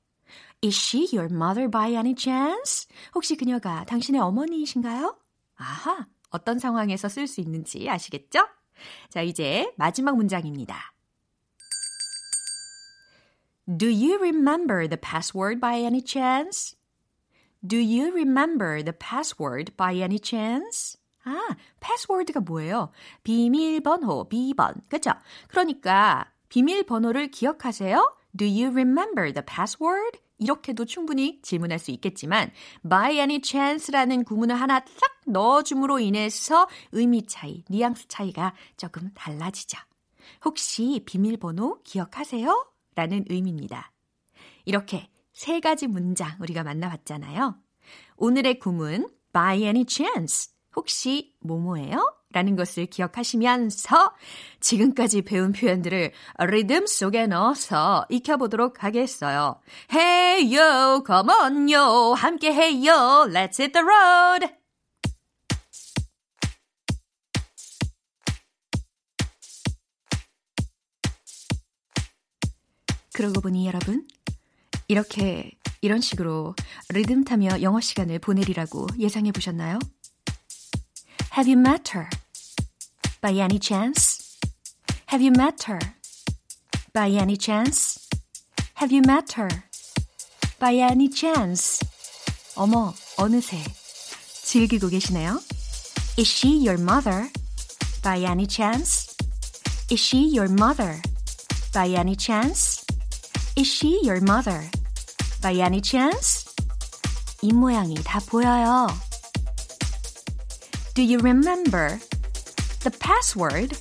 Is 0.64 0.74
she 0.78 1.10
your 1.12 1.34
mother 1.34 1.70
by 1.70 1.92
any 1.96 2.16
chance? 2.18 2.88
혹시 3.14 3.36
그녀가 3.36 3.84
당신의 3.84 4.22
어머니이신가요? 4.22 5.18
아하, 5.58 6.08
어떤 6.30 6.60
상황에서 6.60 7.10
쓸 7.10 7.28
수 7.28 7.42
있는지 7.42 7.90
아시겠죠? 7.90 8.48
자, 9.10 9.22
이제 9.22 9.74
마지막 9.76 10.16
문장입니다. 10.16 10.94
Do 13.68 13.88
you 13.88 14.16
remember 14.16 14.88
the 14.88 14.98
password 14.98 15.60
by 15.60 15.82
any 15.82 16.02
chance? 16.06 16.79
Do 17.68 17.78
you 17.78 18.14
remember 18.14 18.82
the 18.84 18.94
password 18.94 19.76
by 19.76 19.96
any 19.96 20.20
chance? 20.22 20.98
아, 21.26 21.56
패스워드가 21.80 22.40
뭐예요? 22.40 22.92
비밀번호, 23.24 24.30
비번. 24.30 24.76
그쵸? 24.88 25.12
그러니까 25.50 26.32
비밀번호를 26.48 27.32
기억하세요? 27.32 28.16
Do 28.36 28.48
you 28.48 28.68
remember 28.68 29.34
the 29.34 29.46
password? 29.46 30.20
이렇게도 30.38 30.86
충분히 30.86 31.42
질문할 31.42 31.80
수 31.80 31.92
있겠지만 31.92 32.52
by 32.90 33.16
any 33.16 33.42
chance라는 33.44 34.24
구문을 34.24 34.56
하나 34.56 34.80
싹 34.80 35.20
넣어줌으로 35.28 36.00
인해서 36.00 36.68
의미 36.94 37.26
차이, 37.26 37.64
뉘앙스 37.68 38.08
차이가 38.08 38.54
조금 38.78 39.12
달라지죠. 39.14 39.78
혹시 40.46 41.04
비밀번호 41.06 41.82
기억하세요? 41.84 42.72
라는 42.96 43.26
의미입니다. 43.30 43.92
이렇게 44.66 45.10
세 45.40 45.62
가지 45.62 45.88
문장 45.88 46.36
우리가 46.42 46.64
만나봤잖아요. 46.64 47.56
오늘의 48.18 48.60
구문 48.60 49.08
by 49.32 49.64
any 49.64 49.86
chance 49.88 50.52
혹시 50.76 51.34
뭐뭐예요? 51.40 52.14
라는 52.34 52.58
것을 52.58 52.88
기억하시면서 52.88 54.14
지금까지 54.60 55.22
배운 55.22 55.54
표현들을 55.54 56.12
리듬 56.50 56.88
속에 56.88 57.28
넣어서 57.28 58.06
익혀보도록 58.10 58.84
하겠어요. 58.84 59.62
Hey 59.94 60.54
yo, 60.54 61.02
come 61.08 61.32
on 61.32 61.70
yo, 61.72 62.14
함께 62.16 62.52
해요, 62.52 63.26
let's 63.30 63.62
hit 63.62 63.72
the 63.72 63.82
road. 63.82 64.54
그러고 73.14 73.40
보니 73.40 73.68
여러분, 73.68 74.06
이렇게 74.90 75.52
이런 75.82 76.02
식으로 76.02 76.56
리듬 76.90 77.24
타며 77.24 77.62
영어 77.62 77.80
시간을 77.80 78.20
보내리라고 78.20 78.88
예상해 78.98 79.32
보셨나요? 79.32 79.78
Have 81.38 81.50
you 81.50 81.60
met 81.60 81.92
her? 81.94 82.10
By 83.22 83.40
any 83.40 83.60
chance? 83.60 84.38
Have 85.14 85.24
you 85.24 85.32
met 85.32 85.72
her? 85.72 85.80
By 86.92 87.12
any 87.12 87.38
chance? 87.38 88.10
Have 88.82 88.92
you 88.92 89.02
met 89.06 89.38
her? 89.38 89.48
By 90.60 90.76
any 90.80 91.10
chance? 91.10 91.86
어머, 92.56 92.94
어느새 93.18 93.58
즐기고 94.44 94.90
계시네요. 94.90 95.40
Is 96.18 96.28
she 96.28 96.66
your 96.66 96.82
mother? 96.82 97.30
By 98.02 98.24
any 98.26 98.48
chance? 98.48 99.16
Is 99.92 100.02
she 100.02 100.36
your 100.36 100.50
mother? 100.52 101.00
By 101.74 101.94
any 101.94 102.16
chance? 102.18 102.84
Is 103.56 103.68
she 103.68 104.00
your 104.04 104.20
mother? 104.22 104.70
By 105.43 105.55
any 105.61 105.81
chance? 105.81 106.45
입 107.43 107.55
모양이 107.55 107.95
다 108.03 108.21
보여요. 108.21 108.89
Do 110.95 111.03
you 111.03 111.19
remember 111.19 111.99
the 112.81 112.91
password? 112.91 113.77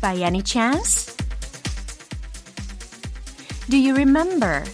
By 0.00 0.16
any 0.16 0.42
chance? 0.42 1.14
Do 3.68 3.76
you 3.76 3.94
remember 3.94 4.64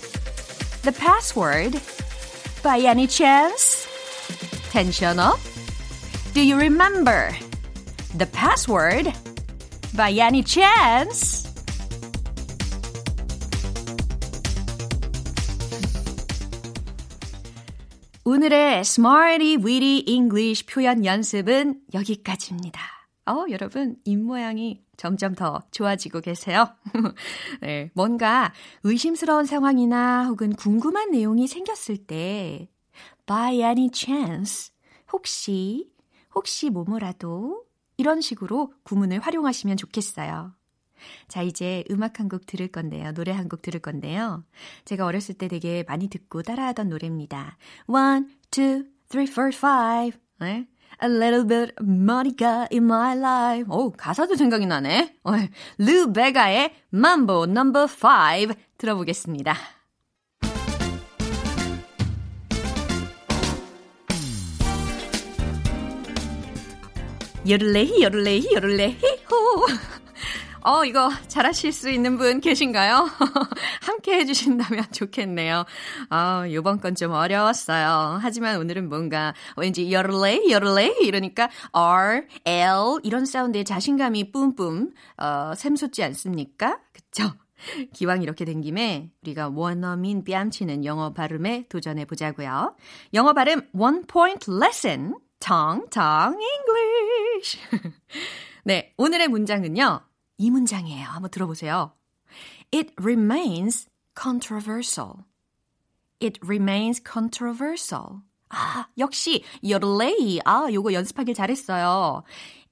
the 0.83 0.93
password? 0.93 1.81
By 2.63 2.79
any 2.81 3.07
chance? 3.07 3.87
Tension 4.71 5.19
up. 5.19 5.39
Do 6.33 6.41
you 6.41 6.57
remember 6.57 7.35
the 8.15 8.27
password? 8.27 9.13
By 9.95 10.13
any 10.13 10.43
chance? 10.43 11.42
오늘의 18.44 18.80
Smarty 18.80 19.56
Weedy 19.56 20.04
English 20.06 20.66
표현 20.66 21.06
연습은 21.06 21.80
여기까지입니다. 21.94 22.82
어, 23.26 23.46
여러분, 23.50 23.96
입모양이 24.04 24.84
점점 24.98 25.34
더 25.34 25.62
좋아지고 25.72 26.20
계세요. 26.20 26.68
네, 27.62 27.90
뭔가 27.94 28.52
의심스러운 28.84 29.46
상황이나 29.46 30.26
혹은 30.26 30.52
궁금한 30.58 31.12
내용이 31.12 31.48
생겼을 31.48 32.06
때, 32.06 32.68
by 33.26 33.62
any 33.62 33.90
chance, 33.94 34.74
혹시, 35.14 35.90
혹시 36.36 36.70
뭐뭐라도, 36.70 37.64
이런 37.96 38.20
식으로 38.20 38.74
구문을 38.84 39.22
활용하시면 39.22 39.78
좋겠어요. 39.78 40.54
자, 41.28 41.42
이제 41.42 41.84
음악 41.92 42.20
한 42.20 42.28
곡 42.30 42.46
들을 42.46 42.68
건데요. 42.68 43.12
노래 43.14 43.32
한 43.32 43.48
곡 43.50 43.62
들을 43.62 43.80
건데요. 43.80 44.44
제가 44.86 45.06
어렸을 45.06 45.36
때 45.36 45.48
되게 45.48 45.84
많이 45.88 46.08
듣고 46.10 46.42
따라하던 46.44 46.90
노래입니다. 46.90 47.58
One, 47.88 48.28
two, 48.52 48.84
three, 49.10 49.28
four, 49.30 49.52
five. 49.56 50.18
네? 50.40 50.68
A 51.04 51.10
little 51.10 51.44
bit 51.46 51.74
Monica 51.82 52.68
in 52.72 52.84
my 52.84 53.18
life. 53.18 53.66
오, 53.70 53.92
가사도 53.92 54.36
생각이 54.36 54.66
나네. 54.66 55.16
르 55.80 56.14
베가의 56.14 56.74
Mambo 56.94 57.44
Number 57.44 57.88
5 57.88 58.54
들어보겠습니다. 58.78 59.56
요를레히 67.48 68.04
요를레히 68.04 68.48
요를레히 68.56 68.98
호 69.30 69.66
어, 70.66 70.86
이거 70.86 71.12
잘하실 71.28 71.74
수 71.74 71.90
있는 71.90 72.18
분 72.18 72.40
계신가요? 72.40 73.10
함께 73.82 74.16
해주신다면 74.20 74.86
좋겠네요. 74.92 75.66
아, 76.10 76.46
요번 76.52 76.80
건 76.80 76.94
좀 76.96 77.12
어려웠어요. 77.12 78.20
하지만 78.22 78.58
오늘은 78.58 78.88
뭔가 78.88 79.34
왠지 79.58 79.92
여를레, 79.92 80.50
여를레 80.50 80.96
이러니까 81.02 81.50
R, 81.72 82.28
L 82.46 83.00
이런 83.04 83.26
사운드에 83.26 83.64
자신감이 83.64 84.32
뿜뿜 84.32 84.94
어, 85.18 85.54
샘솟지 85.56 86.04
않습니까? 86.04 86.80
그쵸? 86.94 87.34
기왕 87.94 88.22
이렇게 88.22 88.46
된 88.46 88.62
김에 88.62 89.10
우리가 89.24 89.50
원어민 89.50 90.24
뺨치는 90.24 90.86
영어 90.86 91.14
발음에 91.14 91.66
도전해 91.68 92.06
보자고요. 92.06 92.76
영어 93.14 93.34
발음 93.34 93.68
one 93.74 94.04
point 94.06 94.52
lesson, 94.52 95.16
텅텅 95.40 96.36
English. 96.40 97.60
네, 98.66 98.94
오늘의 98.98 99.30
문장은요. 99.30 100.13
이 100.38 100.50
문장이에요. 100.52 101.08
한번 101.08 101.32
들어보세요. 101.32 101.94
It 102.74 102.94
remains 103.00 103.88
controversial. 104.20 105.26
It 106.22 106.40
remains 106.44 107.02
controversial. 107.04 108.22
아, 108.50 108.88
역시 108.98 109.44
yodelay. 109.64 110.40
아, 110.46 110.68
요거 110.72 110.94
연습하길 110.94 111.34
잘했어요. 111.34 112.24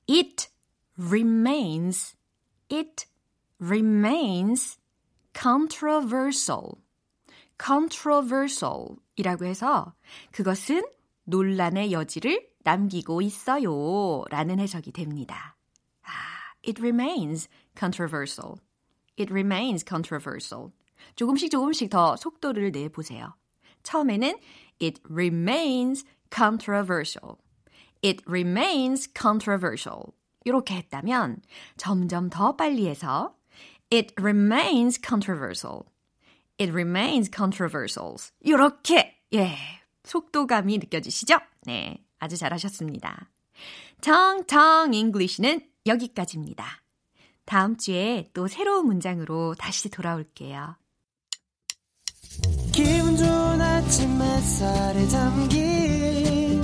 It 0.10 0.48
remains. 0.98 2.16
It 2.72 3.06
remains 3.60 4.78
controversial. 5.34 6.78
controversial 7.64 8.96
이라고 9.16 9.46
해서 9.46 9.94
그것은 10.32 10.84
논란의 11.26 11.92
여지를 11.92 12.48
남기고 12.64 13.22
있어요. 13.22 14.24
라는 14.30 14.60
해석이 14.60 14.92
됩니다. 14.92 15.58
It 16.64 16.82
remains 16.82 17.48
controversial. 17.76 18.60
It 19.18 19.32
remains 19.32 19.84
controversial. 19.84 20.72
조금씩 21.16 21.50
조금씩 21.52 21.90
더 21.90 22.16
속도를 22.16 22.72
내보세요. 22.72 23.34
처음에는 23.84 24.38
It 24.82 25.02
remains 25.10 26.06
controversial. 26.34 27.38
It 28.04 28.24
remains 28.28 29.10
controversial. 29.14 30.14
이렇게 30.44 30.76
했다면 30.76 31.42
점점 31.78 32.30
더 32.30 32.56
빨리 32.56 32.88
해서 32.88 33.36
It 33.92 34.14
remains 34.20 35.00
controversial. 35.00 35.84
It 36.60 36.72
remains 36.72 37.30
controversial. 37.30 38.16
이렇게 38.40 39.20
예 39.34 39.56
속도감이 40.04 40.78
느껴지시죠? 40.80 41.38
네, 41.66 42.04
아주 42.20 42.38
잘하셨습니다. 42.38 43.30
텅텅 44.02 44.94
English는 44.94 45.71
여기까지입니다. 45.86 46.66
다음 47.46 47.76
주에 47.78 48.30
또 48.34 48.48
새로운 48.48 48.86
문장으로 48.86 49.56
다시 49.56 49.90
돌아올게요. 49.90 50.78
기분 52.72 53.18
좋은 53.18 53.62
아침 53.62 54.22
햇살에 54.22 55.08
담긴 55.08 56.62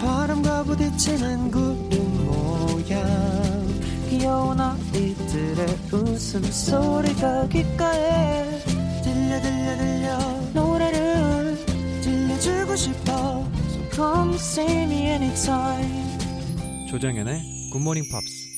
바람과 0.00 0.64
부딪히는 0.64 1.50
구름 1.50 2.26
모양 2.26 3.80
귀여운 4.10 4.60
아이들의 4.60 5.66
웃음소리가 5.92 7.48
귓가에 7.48 8.60
들려 9.02 9.40
들려 9.40 9.76
들려 9.76 10.18
노래를 10.52 11.64
들려주고 12.02 12.76
싶어 12.76 13.48
So 13.68 13.90
come 13.90 14.34
see 14.34 14.82
me 14.82 15.06
anytime 15.06 16.88
조정연의 16.90 17.59
굿모닝 17.70 18.04
팝스 18.10 18.50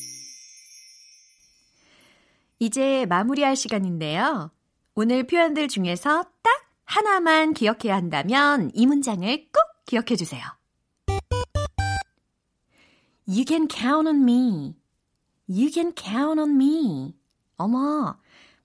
이제 2.58 3.06
마무리할 3.06 3.56
시간인데요. 3.56 4.50
오늘 4.94 5.26
표현들 5.26 5.68
중에서 5.68 6.22
딱 6.42 6.52
하나만 6.84 7.54
기억해야 7.54 7.96
한다면 7.96 8.70
이 8.74 8.86
문장을 8.86 9.26
꼭 9.52 9.84
기억해 9.86 10.16
주세요. 10.16 10.42
You 13.26 13.44
can 13.46 13.68
count 13.68 14.08
on 14.08 14.22
me. 14.22 14.76
You 15.48 15.70
can 15.72 15.92
count 15.96 16.40
on 16.40 16.50
me. 16.50 17.14
어머, 17.56 18.18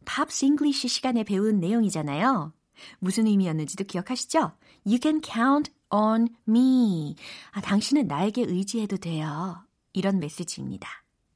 Pops 0.06 0.46
English 0.46 0.88
시간에 0.88 1.24
배운 1.24 1.60
내용이잖아요. 1.60 2.54
무슨 3.00 3.28
의미였는지도 3.28 3.86
기억하시죠? 3.86 4.52
You 4.86 5.00
can 5.02 5.22
count 5.24 5.72
on 5.90 6.28
me. 6.48 7.16
아, 7.52 7.62
당신은 7.62 8.08
나에게 8.08 8.44
의지해도 8.44 8.98
돼요. 8.98 9.67
이런 9.98 10.20
메시지입니다. 10.20 10.88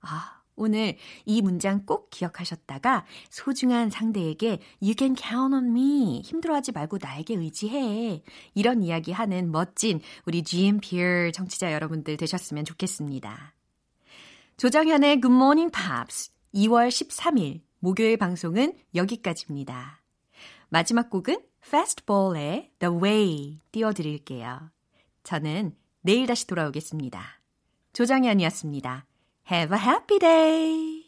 아, 0.01 0.41
오늘 0.55 0.95
이 1.25 1.41
문장 1.41 1.83
꼭 1.85 2.11
기억하셨다가 2.11 3.05
소중한 3.31 3.89
상대에게 3.89 4.59
You 4.81 4.93
can 4.95 5.15
count 5.15 5.55
on 5.55 5.69
me. 5.69 6.21
힘들어하지 6.21 6.71
말고 6.71 6.99
나에게 7.01 7.33
의지해. 7.35 8.21
이런 8.53 8.83
이야기 8.83 9.11
하는 9.11 9.51
멋진 9.51 9.99
우리 10.25 10.43
GMPR 10.43 11.31
청취자 11.33 11.73
여러분들 11.73 12.17
되셨으면 12.17 12.65
좋겠습니다. 12.65 13.55
조정현의 14.57 15.21
Good 15.21 15.35
Morning 15.35 15.71
Pops 15.71 16.31
2월 16.53 16.89
13일 16.89 17.61
목요일 17.79 18.17
방송은 18.17 18.73
여기까지입니다. 18.93 20.03
마지막 20.69 21.09
곡은 21.09 21.41
Fastball의 21.65 22.71
The 22.77 22.95
Way 22.95 23.59
띄워드릴게요. 23.71 24.69
저는 25.23 25.75
내일 26.01 26.27
다시 26.27 26.45
돌아오겠습니다. 26.45 27.40
조장현이었습니다. 27.93 29.05
Have 29.51 29.77
a 29.77 29.83
happy 29.83 30.19
day! 30.19 31.00